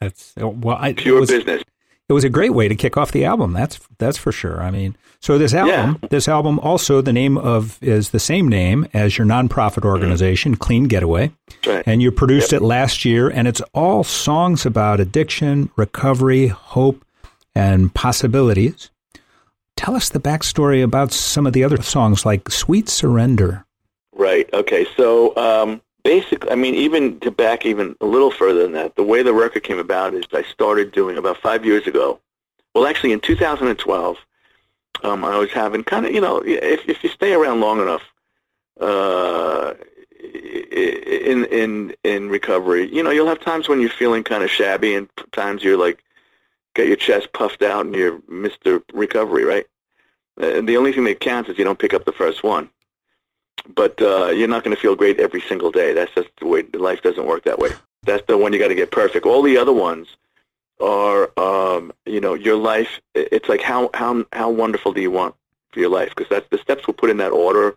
That's 0.00 0.34
well, 0.36 0.76
I, 0.78 0.92
pure 0.92 1.20
was, 1.20 1.30
business 1.30 1.62
it 2.08 2.12
was 2.12 2.24
a 2.24 2.28
great 2.28 2.54
way 2.54 2.68
to 2.68 2.74
kick 2.74 2.96
off 2.96 3.12
the 3.12 3.24
album. 3.24 3.52
That's 3.52 3.80
that's 3.98 4.16
for 4.16 4.30
sure. 4.30 4.62
I 4.62 4.70
mean, 4.70 4.96
so 5.20 5.38
this 5.38 5.54
album, 5.54 5.98
yeah. 6.02 6.08
this 6.08 6.28
album 6.28 6.58
also 6.60 7.00
the 7.00 7.12
name 7.12 7.36
of 7.36 7.82
is 7.82 8.10
the 8.10 8.20
same 8.20 8.48
name 8.48 8.86
as 8.92 9.18
your 9.18 9.26
nonprofit 9.26 9.78
mm-hmm. 9.78 9.88
organization, 9.88 10.52
mm-hmm. 10.52 10.62
Clean 10.62 10.84
Getaway, 10.84 11.32
right. 11.66 11.82
and 11.86 12.00
you 12.00 12.12
produced 12.12 12.52
yep. 12.52 12.60
it 12.60 12.64
last 12.64 13.04
year, 13.04 13.28
and 13.28 13.48
it's 13.48 13.60
all 13.74 14.04
songs 14.04 14.64
about 14.64 15.00
addiction, 15.00 15.70
recovery, 15.76 16.46
hope, 16.46 17.04
and 17.54 17.92
possibilities. 17.92 18.90
Tell 19.76 19.94
us 19.94 20.08
the 20.08 20.20
backstory 20.20 20.82
about 20.82 21.12
some 21.12 21.46
of 21.46 21.52
the 21.52 21.64
other 21.64 21.82
songs, 21.82 22.24
like 22.24 22.50
"Sweet 22.50 22.88
Surrender." 22.88 23.64
Right. 24.12 24.48
Okay. 24.52 24.86
So. 24.96 25.36
Um, 25.36 25.82
basically, 26.06 26.48
I 26.52 26.54
mean, 26.54 26.76
even 26.76 27.18
to 27.18 27.32
back 27.32 27.66
even 27.66 27.96
a 28.00 28.06
little 28.06 28.30
further 28.30 28.62
than 28.62 28.72
that, 28.72 28.94
the 28.94 29.02
way 29.02 29.24
the 29.24 29.34
record 29.34 29.64
came 29.64 29.80
about 29.80 30.14
is 30.14 30.24
I 30.32 30.44
started 30.44 30.92
doing 30.92 31.18
about 31.18 31.36
five 31.38 31.66
years 31.66 31.84
ago. 31.88 32.20
Well, 32.72 32.86
actually, 32.86 33.10
in 33.10 33.18
2012, 33.18 34.16
um, 35.02 35.24
I 35.24 35.36
was 35.36 35.50
having 35.50 35.82
kind 35.82 36.06
of, 36.06 36.12
you 36.12 36.20
know, 36.20 36.38
if 36.46 36.88
if 36.88 37.02
you 37.02 37.10
stay 37.10 37.32
around 37.32 37.60
long 37.60 37.80
enough 37.80 38.02
uh, 38.80 39.74
in 40.22 41.44
in 41.46 41.92
in 42.04 42.28
recovery, 42.28 42.88
you 42.94 43.02
know, 43.02 43.10
you'll 43.10 43.26
have 43.26 43.40
times 43.40 43.68
when 43.68 43.80
you're 43.80 43.90
feeling 43.90 44.22
kind 44.22 44.44
of 44.44 44.50
shabby, 44.50 44.94
and 44.94 45.08
times 45.32 45.64
you're 45.64 45.76
like 45.76 46.04
get 46.76 46.86
your 46.86 46.96
chest 46.96 47.32
puffed 47.32 47.62
out 47.62 47.84
and 47.84 47.96
you're 47.96 48.20
Mr. 48.30 48.80
Recovery, 48.92 49.42
right? 49.42 49.66
And 50.36 50.68
the 50.68 50.76
only 50.76 50.92
thing 50.92 51.04
that 51.04 51.18
counts 51.18 51.50
is 51.50 51.58
you 51.58 51.64
don't 51.64 51.80
pick 51.80 51.94
up 51.94 52.04
the 52.04 52.12
first 52.12 52.44
one 52.44 52.70
but 53.74 54.00
uh, 54.00 54.28
you're 54.28 54.48
not 54.48 54.64
going 54.64 54.74
to 54.74 54.80
feel 54.80 54.96
great 54.96 55.18
every 55.20 55.40
single 55.40 55.70
day. 55.70 55.92
That's 55.92 56.12
just 56.14 56.28
the 56.38 56.46
way 56.46 56.62
life 56.74 57.02
doesn't 57.02 57.26
work 57.26 57.44
that 57.44 57.58
way. 57.58 57.70
That's 58.02 58.24
the 58.26 58.38
one 58.38 58.52
you 58.52 58.58
got 58.58 58.68
to 58.68 58.74
get 58.74 58.90
perfect. 58.90 59.26
All 59.26 59.42
the 59.42 59.58
other 59.58 59.72
ones 59.72 60.16
are, 60.80 61.30
um, 61.38 61.92
you 62.04 62.20
know, 62.20 62.34
your 62.34 62.56
life. 62.56 63.00
It's 63.14 63.48
like 63.48 63.62
how 63.62 63.90
how 63.94 64.24
how 64.32 64.50
wonderful 64.50 64.92
do 64.92 65.00
you 65.00 65.10
want 65.10 65.34
for 65.70 65.80
your 65.80 65.90
life? 65.90 66.10
Because 66.10 66.28
that's 66.28 66.48
the 66.50 66.58
steps 66.58 66.86
were 66.86 66.92
put 66.92 67.10
in 67.10 67.16
that 67.18 67.32
order 67.32 67.76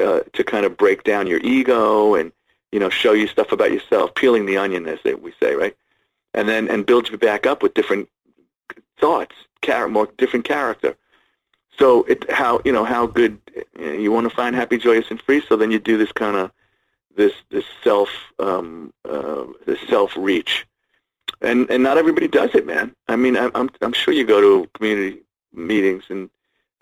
uh, 0.00 0.20
to 0.32 0.44
kind 0.44 0.66
of 0.66 0.76
break 0.76 1.04
down 1.04 1.26
your 1.26 1.40
ego 1.40 2.14
and 2.14 2.32
you 2.72 2.78
know 2.78 2.90
show 2.90 3.12
you 3.12 3.26
stuff 3.26 3.52
about 3.52 3.72
yourself, 3.72 4.14
peeling 4.14 4.46
the 4.46 4.56
onion, 4.56 4.86
as 4.86 4.98
we 5.04 5.32
say, 5.40 5.54
right? 5.54 5.76
And 6.34 6.48
then 6.48 6.68
and 6.68 6.86
build 6.86 7.08
you 7.10 7.18
back 7.18 7.46
up 7.46 7.62
with 7.62 7.74
different 7.74 8.08
thoughts, 8.98 9.34
char- 9.62 9.88
more 9.88 10.08
different 10.18 10.44
character. 10.44 10.96
So 11.78 12.04
it 12.04 12.30
how 12.30 12.60
you 12.64 12.72
know 12.72 12.84
how 12.84 13.06
good 13.06 13.38
you 13.78 14.10
want 14.12 14.28
to 14.28 14.34
find 14.34 14.54
happy, 14.54 14.78
joyous, 14.78 15.10
and 15.10 15.20
free. 15.20 15.42
So 15.48 15.56
then 15.56 15.70
you 15.70 15.78
do 15.78 15.98
this 15.98 16.12
kind 16.12 16.36
of 16.36 16.50
this 17.16 17.32
this 17.50 17.64
self 17.82 18.08
um, 18.38 18.92
uh, 19.04 19.44
this 19.66 19.80
self 19.88 20.16
reach, 20.16 20.66
and 21.40 21.68
and 21.70 21.82
not 21.82 21.98
everybody 21.98 22.28
does 22.28 22.54
it, 22.54 22.66
man. 22.66 22.94
I 23.08 23.16
mean, 23.16 23.36
I'm 23.36 23.50
I'm, 23.54 23.70
I'm 23.82 23.92
sure 23.92 24.14
you 24.14 24.24
go 24.24 24.40
to 24.40 24.68
community 24.74 25.20
meetings 25.52 26.04
and 26.08 26.30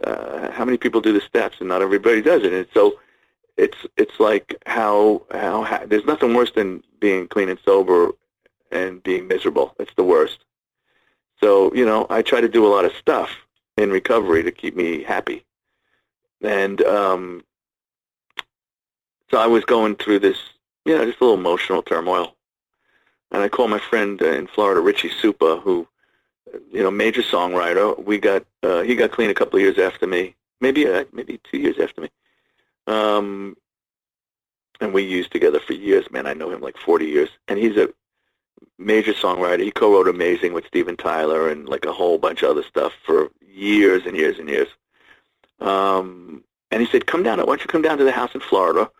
uh, 0.04 0.50
how 0.50 0.64
many 0.64 0.76
people 0.76 1.00
do 1.00 1.12
the 1.12 1.20
steps, 1.20 1.56
and 1.60 1.68
not 1.68 1.82
everybody 1.82 2.22
does 2.22 2.42
it. 2.42 2.52
And 2.52 2.66
so 2.72 3.00
it's 3.56 3.78
it's 3.96 4.20
like 4.20 4.56
how 4.66 5.22
how, 5.30 5.62
how 5.62 5.86
there's 5.86 6.04
nothing 6.04 6.34
worse 6.34 6.52
than 6.52 6.82
being 7.00 7.26
clean 7.28 7.48
and 7.48 7.58
sober 7.64 8.12
and 8.70 9.02
being 9.02 9.26
miserable. 9.26 9.74
It's 9.78 9.94
the 9.96 10.04
worst. 10.04 10.44
So 11.40 11.74
you 11.74 11.84
know, 11.84 12.06
I 12.10 12.22
try 12.22 12.40
to 12.40 12.48
do 12.48 12.64
a 12.64 12.68
lot 12.68 12.84
of 12.84 12.92
stuff 12.92 13.30
in 13.76 13.90
recovery 13.90 14.42
to 14.42 14.52
keep 14.52 14.76
me 14.76 15.02
happy, 15.02 15.44
and 16.42 16.80
um, 16.82 17.44
so 19.30 19.38
I 19.38 19.46
was 19.46 19.64
going 19.64 19.96
through 19.96 20.20
this, 20.20 20.38
you 20.84 20.96
know, 20.96 21.04
just 21.04 21.20
a 21.20 21.24
little 21.24 21.38
emotional 21.38 21.82
turmoil, 21.82 22.36
and 23.30 23.42
I 23.42 23.48
called 23.48 23.70
my 23.70 23.80
friend 23.80 24.20
in 24.22 24.46
Florida, 24.46 24.80
Richie 24.80 25.10
Supa, 25.10 25.62
who, 25.62 25.88
you 26.72 26.82
know, 26.82 26.90
major 26.90 27.22
songwriter. 27.22 28.02
We 28.02 28.18
got 28.18 28.44
uh, 28.62 28.82
he 28.82 28.94
got 28.94 29.12
clean 29.12 29.30
a 29.30 29.34
couple 29.34 29.58
of 29.58 29.62
years 29.62 29.78
after 29.78 30.06
me, 30.06 30.34
maybe 30.60 30.86
uh, 30.86 31.04
maybe 31.12 31.40
two 31.50 31.58
years 31.58 31.78
after 31.78 32.00
me 32.00 32.10
um, 32.86 33.56
and 34.80 34.92
we 34.92 35.02
used 35.02 35.32
together 35.32 35.60
for 35.60 35.72
years, 35.72 36.10
man. 36.10 36.26
I 36.26 36.34
know 36.34 36.50
him 36.50 36.60
like 36.60 36.76
40 36.76 37.06
years. 37.06 37.30
And 37.48 37.58
he's 37.58 37.76
a 37.76 37.88
major 38.78 39.12
songwriter. 39.12 39.62
He 39.62 39.70
co-wrote 39.70 40.08
Amazing 40.08 40.52
with 40.52 40.66
Steven 40.66 40.96
Tyler 40.96 41.48
and 41.48 41.68
like 41.68 41.84
a 41.84 41.92
whole 41.92 42.18
bunch 42.18 42.42
of 42.42 42.50
other 42.50 42.62
stuff 42.62 42.92
for 43.04 43.30
years 43.40 44.04
and 44.06 44.16
years 44.16 44.38
and 44.38 44.48
years. 44.48 44.68
Um, 45.60 46.44
and 46.70 46.80
he 46.82 46.88
said, 46.88 47.06
come 47.06 47.22
down, 47.22 47.38
why 47.38 47.44
don't 47.44 47.60
you 47.60 47.66
come 47.66 47.82
down 47.82 47.98
to 47.98 48.04
the 48.04 48.12
house 48.12 48.34
in 48.34 48.40
Florida? 48.40 48.90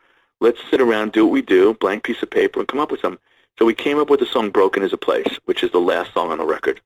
Let's 0.41 0.61
sit 0.71 0.81
around, 0.81 1.13
do 1.13 1.25
what 1.25 1.33
we 1.33 1.43
do, 1.43 1.75
blank 1.75 2.05
piece 2.05 2.23
of 2.23 2.31
paper, 2.31 2.61
and 2.61 2.69
come 2.69 2.81
up 2.81 2.91
with 2.91 3.01
something. 3.01 3.21
So 3.59 3.65
we 3.65 3.75
came 3.75 3.99
up 3.99 4.11
with 4.11 4.21
the 4.21 4.27
song 4.27 4.51
Broken 4.51 4.83
is 4.83 4.93
a 4.93 4.97
Place, 4.97 5.39
which 5.45 5.63
is 5.63 5.71
the 5.71 5.81
last 5.81 6.13
song 6.13 6.31
on 6.31 6.39
the 6.39 6.45
record. 6.45 6.81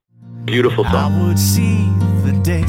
Beautiful 0.44 0.84
song. 0.84 0.94
I 0.94 1.26
would 1.26 1.38
see 1.38 1.88
the 2.24 2.38
day 2.42 2.64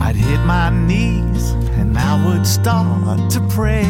I'd 0.00 0.16
hit 0.16 0.40
my 0.46 0.70
knees 0.70 1.50
and 1.78 1.96
I 1.98 2.24
would 2.26 2.46
start 2.46 3.30
to 3.32 3.40
pray. 3.48 3.84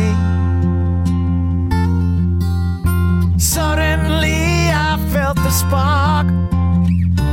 Suddenly 3.38 4.32
I 4.32 4.98
felt 5.12 5.36
the 5.36 5.50
spark 5.50 6.26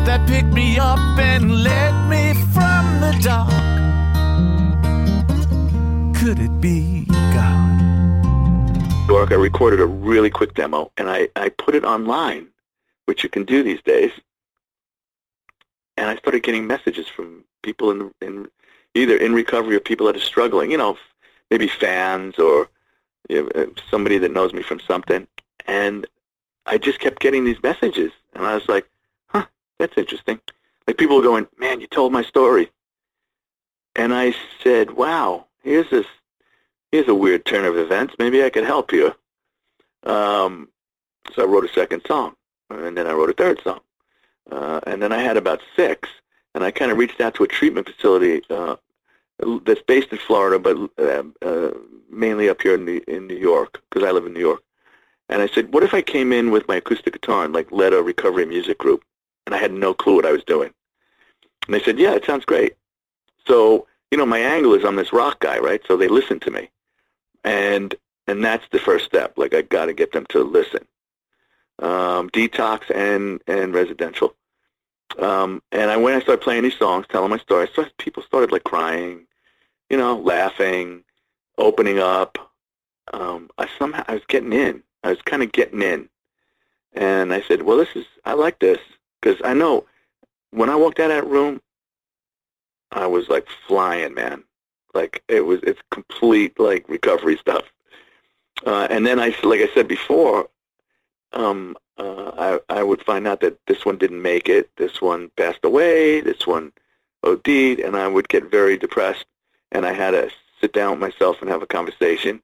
that 0.05 0.27
picked 0.27 0.53
me 0.53 0.77
up 0.77 0.99
and 1.17 1.63
led 1.63 1.93
me 2.07 2.33
from 2.53 3.01
the 3.01 3.17
dark. 3.23 3.49
Could 6.15 6.37
it 6.39 6.61
be 6.61 7.05
God? 7.33 9.07
York, 9.07 9.31
I 9.31 9.35
recorded 9.35 9.79
a 9.79 9.87
really 9.87 10.29
quick 10.29 10.53
demo 10.53 10.91
and 10.95 11.09
I, 11.09 11.29
I 11.35 11.49
put 11.49 11.73
it 11.73 11.83
online, 11.83 12.49
which 13.05 13.23
you 13.23 13.29
can 13.29 13.43
do 13.43 13.63
these 13.63 13.81
days. 13.81 14.11
And 15.97 16.07
I 16.07 16.17
started 16.17 16.43
getting 16.43 16.67
messages 16.67 17.07
from 17.07 17.45
people 17.63 17.89
in, 17.89 18.11
in 18.21 18.47
either 18.93 19.17
in 19.17 19.33
recovery 19.33 19.75
or 19.75 19.79
people 19.79 20.05
that 20.05 20.15
are 20.15 20.19
struggling, 20.19 20.69
you 20.69 20.77
know, 20.77 20.99
maybe 21.49 21.67
fans 21.67 22.37
or 22.37 22.69
you 23.27 23.49
know, 23.55 23.73
somebody 23.89 24.19
that 24.19 24.31
knows 24.31 24.53
me 24.53 24.61
from 24.61 24.79
something. 24.79 25.27
And 25.67 26.07
I 26.65 26.77
just 26.77 26.99
kept 26.99 27.19
getting 27.19 27.45
these 27.45 27.61
messages. 27.61 28.11
And 28.33 28.45
I 28.45 28.55
was 28.55 28.67
like, 28.67 28.87
huh, 29.27 29.45
that's 29.79 29.97
interesting. 29.97 30.39
Like 30.87 30.97
people 30.97 31.17
were 31.17 31.23
going, 31.23 31.47
man, 31.57 31.81
you 31.81 31.87
told 31.87 32.11
my 32.11 32.23
story. 32.23 32.69
And 33.95 34.13
I 34.13 34.35
said, 34.63 34.91
wow, 34.91 35.45
here's 35.63 35.89
this, 35.89 36.05
here's 36.91 37.07
a 37.07 37.15
weird 37.15 37.45
turn 37.45 37.65
of 37.65 37.77
events. 37.77 38.15
Maybe 38.19 38.43
I 38.43 38.49
could 38.49 38.65
help 38.65 38.91
you. 38.91 39.15
Um, 40.03 40.69
so 41.33 41.43
I 41.43 41.45
wrote 41.45 41.65
a 41.65 41.73
second 41.73 42.03
song. 42.07 42.35
And 42.69 42.97
then 42.97 43.07
I 43.07 43.13
wrote 43.13 43.29
a 43.29 43.33
third 43.33 43.61
song. 43.63 43.79
Uh, 44.51 44.79
and 44.85 45.01
then 45.01 45.11
I 45.11 45.19
had 45.19 45.37
about 45.37 45.61
six. 45.75 46.09
And 46.53 46.63
I 46.63 46.71
kind 46.71 46.91
of 46.91 46.97
reached 46.97 47.21
out 47.21 47.35
to 47.35 47.43
a 47.43 47.47
treatment 47.47 47.89
facility 47.89 48.41
uh, 48.49 48.75
that's 49.65 49.81
based 49.81 50.11
in 50.11 50.17
Florida, 50.17 50.59
but 50.59 50.77
uh, 50.97 51.23
uh, 51.45 51.71
mainly 52.09 52.49
up 52.49 52.61
here 52.61 52.75
in 52.75 52.85
the 52.85 53.03
in 53.07 53.27
New 53.27 53.35
York 53.35 53.81
because 53.89 54.07
I 54.07 54.11
live 54.11 54.25
in 54.25 54.33
New 54.33 54.39
York. 54.39 54.63
And 55.29 55.41
I 55.41 55.47
said, 55.47 55.73
what 55.73 55.83
if 55.83 55.93
I 55.93 56.01
came 56.01 56.31
in 56.31 56.51
with 56.51 56.67
my 56.67 56.75
acoustic 56.75 57.13
guitar 57.13 57.45
and 57.45 57.53
like 57.53 57.71
led 57.71 57.93
a 57.93 58.03
recovery 58.03 58.45
music 58.45 58.77
group, 58.77 59.03
and 59.45 59.55
I 59.55 59.57
had 59.57 59.73
no 59.73 59.93
clue 59.93 60.15
what 60.15 60.25
I 60.25 60.31
was 60.31 60.43
doing? 60.43 60.71
And 61.65 61.73
they 61.73 61.81
said, 61.81 61.97
yeah, 61.97 62.13
it 62.13 62.25
sounds 62.25 62.45
great. 62.45 62.75
So 63.47 63.87
you 64.11 64.17
know, 64.17 64.25
my 64.25 64.39
angle 64.39 64.73
is 64.73 64.85
I'm 64.85 64.95
this 64.95 65.13
rock 65.13 65.39
guy, 65.39 65.59
right? 65.59 65.81
So 65.87 65.97
they 65.97 66.07
listen 66.07 66.39
to 66.41 66.51
me, 66.51 66.69
and 67.43 67.93
and 68.27 68.43
that's 68.43 68.65
the 68.71 68.79
first 68.79 69.05
step. 69.05 69.37
Like 69.37 69.53
I 69.53 69.61
got 69.61 69.85
to 69.85 69.93
get 69.93 70.11
them 70.11 70.25
to 70.29 70.43
listen. 70.43 70.85
Um, 71.79 72.29
detox 72.29 72.89
and 72.95 73.41
and 73.47 73.73
residential. 73.73 74.35
Um, 75.19 75.61
and 75.71 75.91
I 75.91 75.97
when 75.97 76.15
I 76.15 76.21
started 76.21 76.43
playing 76.43 76.63
these 76.63 76.77
songs, 76.77 77.05
telling 77.09 77.29
my 77.29 77.37
story, 77.37 77.67
so 77.73 77.85
people 77.97 78.23
started 78.23 78.51
like 78.51 78.63
crying, 78.63 79.25
you 79.89 79.97
know, 79.97 80.17
laughing, 80.17 81.03
opening 81.57 81.99
up. 81.99 82.37
Um, 83.13 83.49
I 83.57 83.67
somehow 83.77 84.03
I 84.07 84.13
was 84.13 84.25
getting 84.27 84.53
in. 84.53 84.81
I 85.05 85.09
was 85.09 85.21
kind 85.21 85.43
of 85.43 85.51
getting 85.51 85.83
in, 85.83 86.09
and 86.93 87.31
I 87.31 87.41
said, 87.41 87.61
"Well, 87.61 87.77
this 87.77 87.95
is 87.95 88.05
I 88.25 88.33
like 88.33 88.57
this 88.57 88.79
because 89.21 89.39
I 89.45 89.53
know 89.53 89.85
when 90.49 90.67
I 90.69 90.75
walked 90.75 90.99
out 90.99 91.11
of 91.11 91.17
that 91.17 91.29
room, 91.29 91.61
I 92.91 93.05
was 93.05 93.29
like 93.29 93.47
flying, 93.67 94.15
man. 94.15 94.43
Like 94.95 95.23
it 95.27 95.41
was 95.41 95.59
it's 95.61 95.81
complete 95.91 96.59
like 96.59 96.89
recovery 96.89 97.37
stuff. 97.37 97.63
Uh, 98.65 98.87
and 98.89 99.05
then 99.05 99.19
I 99.19 99.35
like 99.43 99.59
I 99.59 99.69
said 99.75 99.87
before, 99.87 100.49
um, 101.33 101.77
uh, 101.99 102.59
I, 102.69 102.79
I 102.79 102.81
would 102.81 103.03
find 103.03 103.27
out 103.27 103.41
that 103.41 103.59
this 103.67 103.85
one 103.85 103.99
didn't 103.99 104.23
make 104.23 104.49
it, 104.49 104.71
this 104.77 105.03
one 105.03 105.29
passed 105.37 105.63
away, 105.63 106.19
this 106.21 106.47
one 106.47 106.71
OD'd, 107.21 107.47
and 107.79 107.95
I 107.95 108.07
would 108.07 108.27
get 108.27 108.49
very 108.49 108.75
depressed. 108.75 109.25
And 109.71 109.85
I 109.85 109.93
had 109.93 110.11
to 110.11 110.31
sit 110.59 110.73
down 110.73 110.91
with 110.91 110.99
myself 110.99 111.41
and 111.41 111.49
have 111.49 111.61
a 111.61 111.67
conversation 111.67 112.41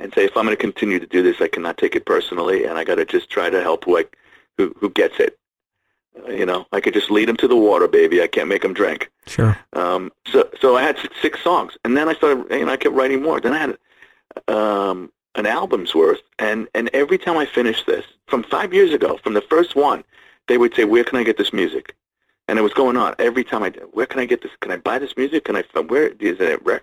and 0.00 0.12
say, 0.14 0.24
if 0.24 0.36
I'm 0.36 0.44
going 0.44 0.56
to 0.56 0.60
continue 0.60 0.98
to 0.98 1.06
do 1.06 1.22
this, 1.22 1.40
I 1.40 1.48
cannot 1.48 1.76
take 1.76 1.94
it 1.94 2.06
personally, 2.06 2.64
and 2.64 2.78
I 2.78 2.84
got 2.84 2.96
to 2.96 3.04
just 3.04 3.30
try 3.30 3.50
to 3.50 3.62
help 3.62 3.84
who 3.84 3.98
I, 3.98 4.06
who, 4.56 4.74
who 4.78 4.90
gets 4.90 5.20
it. 5.20 5.38
Uh, 6.26 6.32
you 6.32 6.46
know, 6.46 6.66
I 6.72 6.80
could 6.80 6.94
just 6.94 7.10
lead 7.10 7.28
them 7.28 7.36
to 7.36 7.46
the 7.46 7.54
water, 7.54 7.86
baby. 7.86 8.22
I 8.22 8.26
can't 8.26 8.48
make 8.48 8.62
them 8.62 8.72
drink. 8.72 9.10
Sure. 9.26 9.56
Um, 9.74 10.10
so, 10.26 10.48
so 10.60 10.76
I 10.76 10.82
had 10.82 10.98
six, 10.98 11.14
six 11.20 11.42
songs, 11.42 11.76
and 11.84 11.96
then 11.96 12.08
I 12.08 12.14
started, 12.14 12.46
you 12.50 12.64
know, 12.64 12.72
I 12.72 12.76
kept 12.76 12.94
writing 12.94 13.22
more. 13.22 13.40
Then 13.40 13.52
I 13.52 13.58
had 13.58 13.78
um, 14.48 15.12
an 15.34 15.46
album's 15.46 15.94
worth. 15.94 16.22
And, 16.38 16.66
and 16.74 16.88
every 16.94 17.18
time 17.18 17.36
I 17.36 17.46
finished 17.46 17.86
this, 17.86 18.06
from 18.26 18.42
five 18.42 18.72
years 18.72 18.92
ago, 18.92 19.18
from 19.22 19.34
the 19.34 19.42
first 19.42 19.76
one, 19.76 20.02
they 20.48 20.56
would 20.56 20.74
say, 20.74 20.84
where 20.84 21.04
can 21.04 21.18
I 21.18 21.24
get 21.24 21.36
this 21.36 21.52
music? 21.52 21.94
And 22.48 22.58
it 22.58 22.62
was 22.62 22.72
going 22.72 22.96
on 22.96 23.14
every 23.18 23.44
time 23.44 23.62
I 23.62 23.68
did. 23.68 23.84
Where 23.92 24.06
can 24.06 24.18
I 24.18 24.24
get 24.24 24.42
this? 24.42 24.50
Can 24.60 24.72
I 24.72 24.78
buy 24.78 24.98
this 24.98 25.16
music? 25.16 25.44
Can 25.44 25.56
I? 25.56 25.62
Where 25.82 26.08
is 26.08 26.40
it? 26.40 26.64
Rec-? 26.64 26.82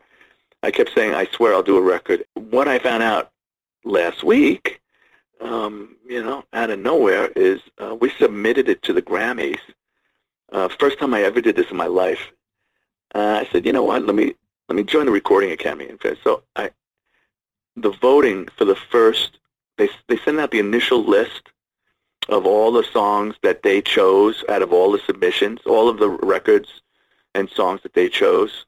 I 0.63 0.71
kept 0.71 0.93
saying, 0.93 1.13
I 1.13 1.25
swear 1.25 1.53
I'll 1.53 1.63
do 1.63 1.77
a 1.77 1.81
record. 1.81 2.25
What 2.33 2.67
I 2.67 2.79
found 2.79 3.03
out 3.03 3.31
last 3.83 4.23
week, 4.23 4.81
um, 5.39 5.95
you 6.07 6.23
know, 6.23 6.43
out 6.53 6.69
of 6.69 6.79
nowhere, 6.79 7.27
is 7.35 7.61
uh, 7.77 7.95
we 7.95 8.11
submitted 8.19 8.67
it 8.69 8.81
to 8.83 8.93
the 8.93 9.01
Grammys. 9.01 9.59
Uh, 10.51 10.67
first 10.79 10.99
time 10.99 11.13
I 11.13 11.23
ever 11.23 11.41
did 11.41 11.55
this 11.55 11.69
in 11.69 11.77
my 11.77 11.87
life. 11.87 12.31
Uh, 13.13 13.43
I 13.45 13.51
said, 13.51 13.65
you 13.65 13.73
know 13.73 13.83
what? 13.83 14.03
Let 14.05 14.15
me 14.15 14.35
let 14.67 14.75
me 14.75 14.83
join 14.83 15.05
the 15.05 15.11
Recording 15.11 15.51
Academy. 15.51 15.89
So 16.23 16.43
I 16.55 16.71
the 17.77 17.91
voting 17.91 18.47
for 18.57 18.65
the 18.65 18.75
first, 18.75 19.39
they, 19.77 19.87
they 20.07 20.17
send 20.17 20.39
out 20.39 20.51
the 20.51 20.59
initial 20.59 21.03
list 21.03 21.51
of 22.27 22.45
all 22.45 22.71
the 22.71 22.83
songs 22.83 23.35
that 23.43 23.63
they 23.63 23.81
chose 23.81 24.43
out 24.49 24.61
of 24.61 24.73
all 24.73 24.91
the 24.91 24.99
submissions, 24.99 25.61
all 25.65 25.87
of 25.87 25.99
the 25.99 26.09
records 26.09 26.81
and 27.35 27.49
songs 27.49 27.81
that 27.83 27.93
they 27.93 28.09
chose 28.09 28.65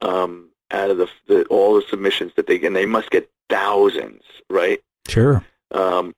um, 0.00 0.49
out 0.70 0.90
of 0.90 0.98
the, 0.98 1.08
the, 1.26 1.44
all 1.44 1.74
the 1.74 1.82
submissions 1.88 2.32
that 2.36 2.46
they 2.46 2.60
and 2.62 2.76
they 2.76 2.86
must 2.86 3.10
get 3.10 3.30
thousands, 3.48 4.22
right? 4.48 4.80
Sure. 5.08 5.44
Um, 5.70 6.14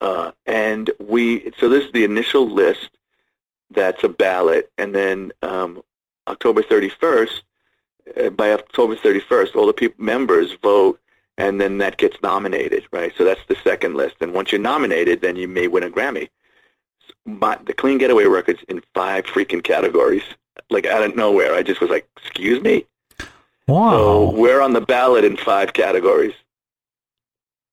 uh, 0.00 0.32
and 0.46 0.90
we 1.00 1.52
so 1.58 1.68
this 1.68 1.84
is 1.84 1.92
the 1.92 2.04
initial 2.04 2.48
list 2.48 2.90
that's 3.70 4.02
a 4.04 4.08
ballot, 4.08 4.70
and 4.78 4.94
then 4.94 5.32
um, 5.42 5.82
October 6.26 6.62
31st, 6.62 7.42
uh, 8.16 8.30
by 8.30 8.52
October 8.52 8.96
31st, 8.96 9.56
all 9.56 9.66
the 9.66 9.72
people 9.72 10.02
members 10.02 10.54
vote 10.62 11.00
and 11.38 11.60
then 11.60 11.78
that 11.78 11.96
gets 11.96 12.20
nominated, 12.20 12.84
right? 12.92 13.12
So 13.16 13.24
that's 13.24 13.40
the 13.46 13.56
second 13.62 13.94
list. 13.94 14.16
And 14.20 14.34
once 14.34 14.50
you're 14.50 14.60
nominated, 14.60 15.22
then 15.22 15.36
you 15.36 15.46
may 15.46 15.68
win 15.68 15.84
a 15.84 15.88
Grammy. 15.88 16.28
But 17.24 17.64
the 17.64 17.72
Clean 17.72 17.96
Getaway 17.96 18.24
records 18.24 18.60
in 18.68 18.82
five 18.92 19.24
freaking 19.24 19.62
categories, 19.62 20.24
like 20.68 20.84
out 20.84 21.04
of 21.04 21.14
nowhere. 21.14 21.54
I 21.54 21.62
just 21.62 21.80
was 21.80 21.90
like, 21.90 22.08
excuse 22.16 22.60
me? 22.60 22.86
Wow. 23.68 23.90
So 23.90 24.30
we're 24.32 24.60
on 24.60 24.72
the 24.72 24.80
ballot 24.80 25.24
in 25.24 25.36
five 25.36 25.72
categories. 25.74 26.34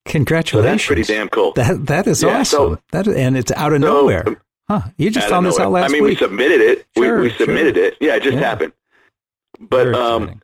Congratulations. 0.05 0.65
So 0.65 0.71
that's 0.71 0.86
pretty 0.86 1.03
damn 1.03 1.29
cool. 1.29 1.53
That 1.53 1.88
that 1.88 2.05
is 2.08 2.21
Yeah, 2.21 2.39
awesome. 2.41 2.75
so- 2.75 2.79
that 2.91 3.08
and 3.08 3.36
it's 3.38 3.51
out 3.53 3.73
of 3.73 3.81
So, 3.81 3.88
nowhere. 3.88 4.25
Huh. 4.69 4.81
You 4.97 5.10
just 5.12 5.27
found 5.29 5.45
this 5.45 5.60
out 5.60 5.71
last 5.71 5.84
last 5.84 5.89
I 5.91 5.93
mean, 5.93 6.03
week. 6.03 6.19
we 6.19 6.25
submitted 6.25 6.62
it. 6.62 6.86
Sure, 6.97 7.17
we, 7.21 7.27
we 7.29 7.34
submitted 7.36 7.77
it. 7.77 7.95
Yeah, 8.01 8.15
it 8.15 8.23
just 8.23 8.36
Yeah. 8.36 8.41
happened. 8.41 8.73
But 9.60 9.93
um, 9.95 10.41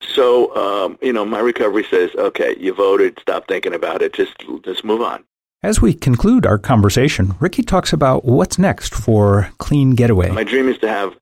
so 0.00 0.54
um, 0.56 0.98
you 1.02 1.12
know, 1.12 1.24
my 1.24 1.40
recovery 1.40 1.84
says, 1.88 2.10
okay, 2.16 2.56
you 2.58 2.72
voted. 2.74 3.18
Stop 3.20 3.46
thinking 3.48 3.74
about 3.74 4.00
it. 4.02 4.14
Just 4.14 4.32
just 4.64 4.84
move 4.84 5.00
on. 5.02 5.24
As 5.62 5.80
we 5.80 5.94
conclude 5.94 6.44
our 6.44 6.58
conversation, 6.58 7.34
Ricky 7.38 7.62
talks 7.62 7.92
about 7.92 8.24
what's 8.24 8.58
next 8.58 8.94
for 8.94 9.50
Clean 9.58 9.90
Getaway. 9.90 10.30
My 10.30 10.42
dream 10.44 10.68
is 10.68 10.78
to 10.78 10.88
have 10.88 11.14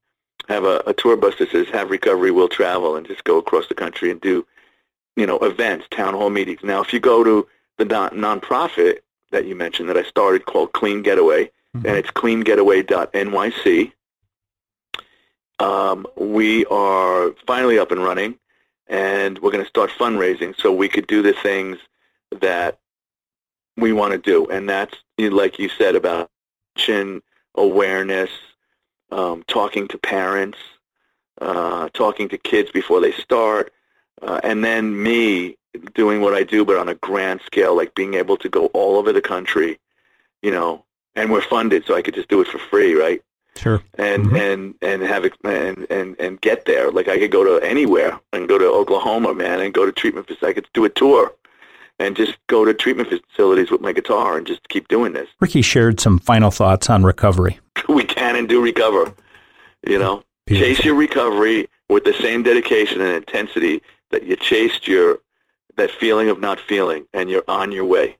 have 0.50 0.64
a, 0.64 0.82
a 0.86 0.92
tour 0.92 1.16
bus 1.16 1.36
that 1.38 1.50
says 1.50 1.68
"Have 1.68 1.90
Recovery, 1.90 2.30
Will 2.30 2.48
Travel," 2.48 2.96
and 2.96 3.06
just 3.06 3.24
go 3.24 3.38
across 3.38 3.68
the 3.68 3.74
country 3.74 4.10
and 4.10 4.20
do, 4.20 4.46
you 5.16 5.26
know, 5.26 5.38
events, 5.38 5.86
town 5.90 6.14
hall 6.14 6.28
meetings. 6.30 6.60
Now, 6.62 6.82
if 6.82 6.92
you 6.92 7.00
go 7.00 7.24
to 7.24 7.46
the 7.78 7.84
non 7.84 8.10
nonprofit 8.10 8.98
that 9.30 9.46
you 9.46 9.54
mentioned 9.54 9.88
that 9.88 9.96
I 9.96 10.02
started 10.02 10.44
called 10.46 10.72
Clean 10.72 11.02
Getaway, 11.02 11.50
Mhm. 11.76 11.84
and 11.86 11.96
it's 11.96 12.10
cleangetaway.nyc. 12.10 13.92
Um, 15.60 16.06
we 16.16 16.64
are 16.66 17.32
finally 17.46 17.78
up 17.78 17.92
and 17.92 18.02
running, 18.02 18.38
and 18.88 19.38
we're 19.38 19.52
going 19.52 19.62
to 19.64 19.68
start 19.68 19.90
fundraising 19.90 20.60
so 20.60 20.72
we 20.72 20.88
could 20.88 21.06
do 21.06 21.22
the 21.22 21.32
things 21.32 21.78
that 22.40 22.78
we 23.76 23.92
want 23.92 24.12
to 24.12 24.18
do, 24.18 24.46
and 24.46 24.68
that's 24.68 24.96
like 25.18 25.58
you 25.58 25.68
said 25.68 25.94
about 25.94 26.30
awareness, 27.54 28.30
um, 29.11 29.44
talking 29.46 29.88
to 29.88 29.99
parents, 29.99 30.59
uh, 31.40 31.88
talking 31.94 32.29
to 32.29 32.38
kids 32.38 32.70
before 32.70 33.01
they 33.01 33.12
start, 33.12 33.73
uh, 34.23 34.40
and 34.42 34.64
then 34.64 35.03
me 35.03 35.57
doing 35.94 36.20
what 36.20 36.35
I 36.35 36.42
do, 36.42 36.64
but 36.64 36.77
on 36.77 36.88
a 36.88 36.94
grand 36.96 37.40
scale, 37.46 37.77
like 37.77 37.94
being 37.94 38.14
able 38.14 38.37
to 38.38 38.49
go 38.49 38.66
all 38.66 38.96
over 38.96 39.12
the 39.12 39.20
country, 39.23 39.79
you 40.42 40.51
know, 40.51 40.85
and 41.14 41.31
we're 41.31 41.42
funded, 41.42 41.85
so 41.87 41.94
I 41.94 42.03
could 42.03 42.14
just 42.14 42.29
do 42.29 42.40
it 42.40 42.49
for 42.49 42.59
free, 42.59 42.94
right? 42.94 43.23
Sure. 43.57 43.83
and 43.99 44.27
Mhm. 44.27 44.40
and 44.53 44.75
and 44.81 45.03
have 45.03 45.25
it 45.25 45.35
and, 45.44 45.85
and 45.90 46.16
and 46.20 46.40
get 46.40 46.64
there. 46.66 46.90
Like 46.92 47.09
I 47.09 47.18
could 47.18 47.33
go 47.33 47.42
to 47.44 47.66
anywhere 47.66 48.18
and 48.33 48.49
go 48.49 48.57
to 48.59 48.64
Oklahoma, 48.64 49.35
man, 49.35 49.61
and 49.61 49.75
go 49.75 49.85
to 49.85 49.92
treatment 49.92 50.29
facilities. 50.29 50.49
I 50.49 50.53
could 50.55 50.68
do 50.73 50.85
a 50.85 50.88
tour 50.88 51.35
and 51.99 52.16
just 52.16 52.38
go 52.46 52.64
to 52.64 52.73
treatment 52.73 53.09
facilities 53.11 53.70
with 53.70 53.81
my 53.83 53.92
guitar 53.92 54.38
and 54.38 54.46
just 54.46 54.66
keep 54.68 54.88
doing 54.88 55.12
this. 55.12 55.29
Ricky 55.40 55.61
shared 55.62 56.01
some 56.01 56.18
final 56.20 56.51
thoughts 56.51 56.88
on 56.88 57.03
recovery. 57.03 57.59
And 58.40 58.48
do 58.48 58.61
recover. 58.61 59.14
You 59.87 59.98
know, 59.98 60.24
Beautiful. 60.46 60.74
chase 60.74 60.85
your 60.85 60.96
recovery 60.96 61.68
with 61.88 62.05
the 62.05 62.12
same 62.14 62.42
dedication 62.42 63.00
and 63.00 63.12
intensity 63.14 63.83
that 64.11 64.24
you 64.24 64.35
chased 64.37 64.88
your 64.88 65.20
that 65.76 65.90
feeling 65.90 66.29
of 66.29 66.40
not 66.40 66.59
feeling, 66.59 67.07
and 67.14 67.31
you're 67.31 67.44
on 67.46 67.70
your 67.70 67.85
way. 67.85 68.16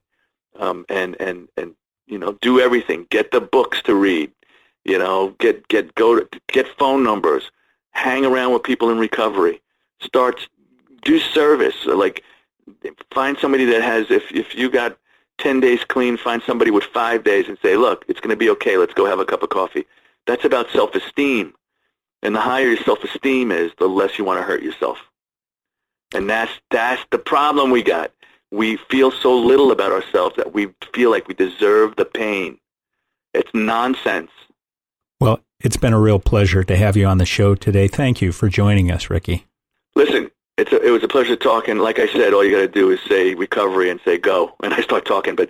Um, 0.57 0.85
and 0.89 1.17
and 1.19 1.49
and 1.57 1.75
you 2.07 2.17
know, 2.17 2.37
do 2.41 2.59
everything. 2.59 3.07
Get 3.09 3.31
the 3.31 3.41
books 3.41 3.81
to 3.83 3.95
read. 3.95 4.31
You 4.85 4.97
know, 4.97 5.35
get 5.39 5.67
get 5.67 5.93
go 5.95 6.19
to 6.19 6.39
get 6.47 6.67
phone 6.79 7.03
numbers. 7.03 7.51
Hang 7.91 8.25
around 8.25 8.53
with 8.53 8.63
people 8.63 8.89
in 8.89 8.97
recovery. 8.97 9.61
Start 10.01 10.47
do 11.03 11.19
service. 11.19 11.75
Like 11.85 12.23
find 13.11 13.37
somebody 13.37 13.65
that 13.65 13.81
has. 13.81 14.09
If 14.09 14.31
if 14.31 14.55
you 14.55 14.69
got 14.69 14.97
ten 15.37 15.59
days 15.59 15.83
clean, 15.83 16.17
find 16.17 16.41
somebody 16.43 16.71
with 16.71 16.85
five 16.85 17.23
days 17.23 17.47
and 17.47 17.57
say, 17.61 17.75
look, 17.75 18.05
it's 18.07 18.19
going 18.19 18.29
to 18.29 18.37
be 18.37 18.49
okay. 18.51 18.77
Let's 18.77 18.93
go 18.93 19.05
have 19.05 19.19
a 19.19 19.25
cup 19.25 19.43
of 19.43 19.49
coffee. 19.49 19.85
That's 20.27 20.45
about 20.45 20.69
self-esteem. 20.71 21.53
And 22.23 22.35
the 22.35 22.41
higher 22.41 22.67
your 22.67 22.77
self-esteem 22.77 23.51
is, 23.51 23.71
the 23.79 23.87
less 23.87 24.17
you 24.17 24.25
want 24.25 24.39
to 24.39 24.43
hurt 24.43 24.61
yourself. 24.61 24.99
And 26.13 26.29
that's 26.29 26.51
that's 26.69 27.03
the 27.11 27.17
problem 27.17 27.71
we 27.71 27.81
got. 27.83 28.11
We 28.51 28.77
feel 28.89 29.11
so 29.11 29.37
little 29.37 29.71
about 29.71 29.91
ourselves 29.91 30.35
that 30.35 30.53
we 30.53 30.67
feel 30.93 31.09
like 31.09 31.27
we 31.27 31.33
deserve 31.33 31.95
the 31.95 32.05
pain. 32.05 32.59
It's 33.33 33.49
nonsense. 33.53 34.31
Well, 35.19 35.39
it's 35.61 35.77
been 35.77 35.93
a 35.93 35.99
real 35.99 36.19
pleasure 36.19 36.63
to 36.63 36.75
have 36.75 36.97
you 36.97 37.05
on 37.05 37.17
the 37.17 37.25
show 37.25 37.55
today. 37.55 37.87
Thank 37.87 38.21
you 38.21 38.31
for 38.31 38.49
joining 38.49 38.91
us, 38.91 39.09
Ricky. 39.09 39.45
Listen, 39.95 40.29
it's 40.57 40.73
a, 40.73 40.85
it 40.85 40.91
was 40.91 41.03
a 41.03 41.07
pleasure 41.07 41.35
talking. 41.35 41.77
Like 41.77 41.97
I 41.97 42.07
said, 42.07 42.33
all 42.33 42.43
you 42.43 42.51
got 42.51 42.61
to 42.61 42.67
do 42.67 42.91
is 42.91 42.99
say 43.07 43.35
recovery 43.35 43.89
and 43.89 43.99
say 44.03 44.17
go, 44.17 44.53
and 44.63 44.73
I 44.73 44.81
start 44.81 45.05
talking. 45.05 45.35
But 45.35 45.49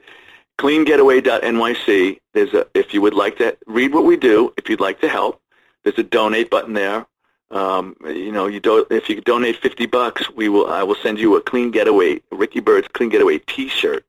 cleangetaway.nyc. 0.62 2.19
There's 2.34 2.54
a 2.54 2.67
if 2.76 2.93
you 2.93 3.02
would 3.02 3.15
like 3.15 3.38
to 3.38 3.58
read 3.65 3.93
what 3.93 4.06
we 4.06 4.15
do, 4.15 4.54
if 4.58 4.69
you'd 4.69 4.80
like 4.80 5.02
to 5.02 5.10
help, 5.10 5.41
there's 5.84 5.97
a 5.97 6.04
donate 6.04 6.50
button 6.50 6.74
there. 6.74 7.08
Um, 7.50 7.97
you 8.06 8.32
know, 8.32 8.47
you 8.47 8.62
do, 8.62 8.86
if 8.89 9.10
you 9.10 9.19
donate 9.19 9.58
50 9.58 9.88
bucks, 9.88 10.30
we 10.32 10.47
will 10.47 10.67
I 10.67 10.84
will 10.84 10.95
send 10.95 11.19
you 11.19 11.36
a 11.36 11.41
Clean 11.41 11.71
Getaway, 11.71 12.21
Ricky 12.32 12.60
Byrd's 12.60 12.88
Clean 12.89 13.10
Getaway 13.10 13.39
T-shirt, 13.39 14.06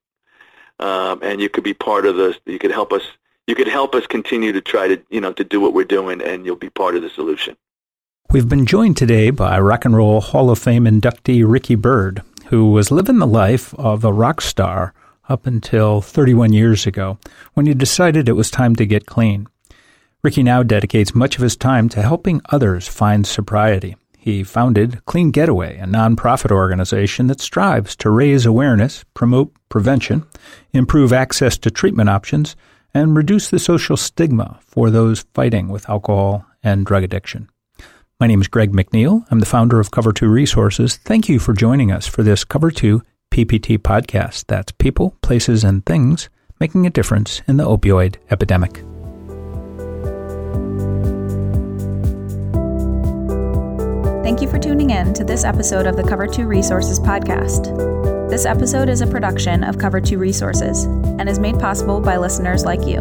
um, 0.78 1.20
and 1.22 1.40
you 1.40 1.48
could 1.48 1.64
be 1.64 1.74
part 1.74 2.06
of 2.06 2.16
this. 2.16 2.36
You 2.44 2.58
could 2.58 2.70
help 2.70 2.92
us. 2.92 3.02
You 3.48 3.56
could 3.56 3.66
help 3.66 3.94
us 3.96 4.06
continue 4.06 4.52
to 4.52 4.60
try 4.60 4.88
to 4.88 5.02
you 5.10 5.20
know 5.20 5.32
to 5.32 5.44
do 5.44 5.58
what 5.58 5.72
we're 5.72 5.84
doing, 5.84 6.22
and 6.22 6.44
you'll 6.44 6.56
be 6.56 6.70
part 6.70 6.94
of 6.94 7.02
the 7.02 7.10
solution. 7.10 7.56
We've 8.30 8.48
been 8.48 8.66
joined 8.66 8.96
today 8.96 9.30
by 9.30 9.58
Rock 9.58 9.84
and 9.84 9.96
Roll 9.96 10.20
Hall 10.20 10.50
of 10.50 10.58
Fame 10.58 10.84
inductee 10.84 11.44
Ricky 11.46 11.74
Byrd, 11.74 12.22
who 12.46 12.70
was 12.70 12.90
living 12.90 13.18
the 13.18 13.26
life 13.26 13.74
of 13.74 14.04
a 14.04 14.12
rock 14.12 14.40
star 14.40 14.94
up 15.28 15.46
until 15.46 16.00
31 16.00 16.52
years 16.52 16.86
ago 16.86 17.18
when 17.54 17.66
he 17.66 17.74
decided 17.74 18.28
it 18.28 18.32
was 18.32 18.50
time 18.50 18.74
to 18.76 18.86
get 18.86 19.06
clean. 19.06 19.46
Ricky 20.22 20.42
now 20.42 20.62
dedicates 20.62 21.14
much 21.14 21.36
of 21.36 21.42
his 21.42 21.56
time 21.56 21.88
to 21.90 22.02
helping 22.02 22.40
others 22.50 22.86
find 22.86 23.26
sobriety. 23.26 23.96
He 24.16 24.44
founded 24.44 25.04
Clean 25.04 25.32
Getaway, 25.32 25.78
a 25.78 25.84
nonprofit 25.84 26.52
organization 26.52 27.26
that 27.26 27.40
strives 27.40 27.96
to 27.96 28.10
raise 28.10 28.46
awareness, 28.46 29.04
promote 29.14 29.52
prevention, 29.68 30.24
improve 30.72 31.12
access 31.12 31.58
to 31.58 31.72
treatment 31.72 32.08
options, 32.08 32.54
and 32.94 33.16
reduce 33.16 33.50
the 33.50 33.58
social 33.58 33.96
stigma 33.96 34.60
for 34.62 34.90
those 34.90 35.24
fighting 35.34 35.68
with 35.68 35.90
alcohol 35.90 36.46
and 36.62 36.86
drug 36.86 37.02
addiction. 37.02 37.50
My 38.20 38.28
name 38.28 38.40
is 38.40 38.46
Greg 38.46 38.70
McNeil. 38.70 39.26
I'm 39.32 39.40
the 39.40 39.46
founder 39.46 39.80
of 39.80 39.90
Cover 39.90 40.12
2 40.12 40.28
Resources. 40.28 40.98
Thank 40.98 41.28
you 41.28 41.40
for 41.40 41.52
joining 41.52 41.90
us 41.90 42.06
for 42.06 42.22
this 42.22 42.44
Cover 42.44 42.70
2 42.70 43.02
PPT 43.32 43.78
podcast. 43.78 44.44
That's 44.48 44.72
people, 44.72 45.16
places, 45.22 45.64
and 45.64 45.84
things 45.86 46.28
making 46.60 46.86
a 46.86 46.90
difference 46.90 47.40
in 47.48 47.56
the 47.56 47.64
opioid 47.64 48.16
epidemic. 48.30 48.84
Thank 54.22 54.42
you 54.42 54.48
for 54.48 54.58
tuning 54.58 54.90
in 54.90 55.14
to 55.14 55.24
this 55.24 55.44
episode 55.44 55.86
of 55.86 55.96
the 55.96 56.02
Cover 56.02 56.26
2 56.26 56.46
Resources 56.46 57.00
podcast. 57.00 58.28
This 58.28 58.44
episode 58.44 58.90
is 58.90 59.00
a 59.00 59.06
production 59.06 59.64
of 59.64 59.78
Cover 59.78 60.00
2 60.00 60.18
Resources 60.18 60.84
and 60.84 61.26
is 61.26 61.38
made 61.38 61.58
possible 61.58 62.00
by 62.00 62.18
listeners 62.18 62.66
like 62.66 62.86
you. 62.86 63.00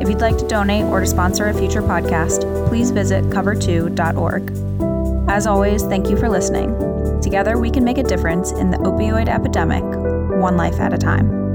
If 0.00 0.08
you'd 0.08 0.20
like 0.20 0.38
to 0.38 0.46
donate 0.46 0.84
or 0.84 1.00
to 1.00 1.06
sponsor 1.06 1.48
a 1.48 1.54
future 1.54 1.82
podcast, 1.82 2.68
please 2.68 2.92
visit 2.92 3.24
cover2.org. 3.24 5.28
As 5.28 5.48
always, 5.48 5.82
thank 5.82 6.08
you 6.08 6.16
for 6.16 6.28
listening. 6.28 6.97
Together, 7.22 7.58
we 7.58 7.70
can 7.70 7.84
make 7.84 7.98
a 7.98 8.02
difference 8.02 8.52
in 8.52 8.70
the 8.70 8.78
opioid 8.78 9.28
epidemic, 9.28 9.82
one 10.40 10.56
life 10.56 10.78
at 10.80 10.92
a 10.92 10.98
time. 10.98 11.47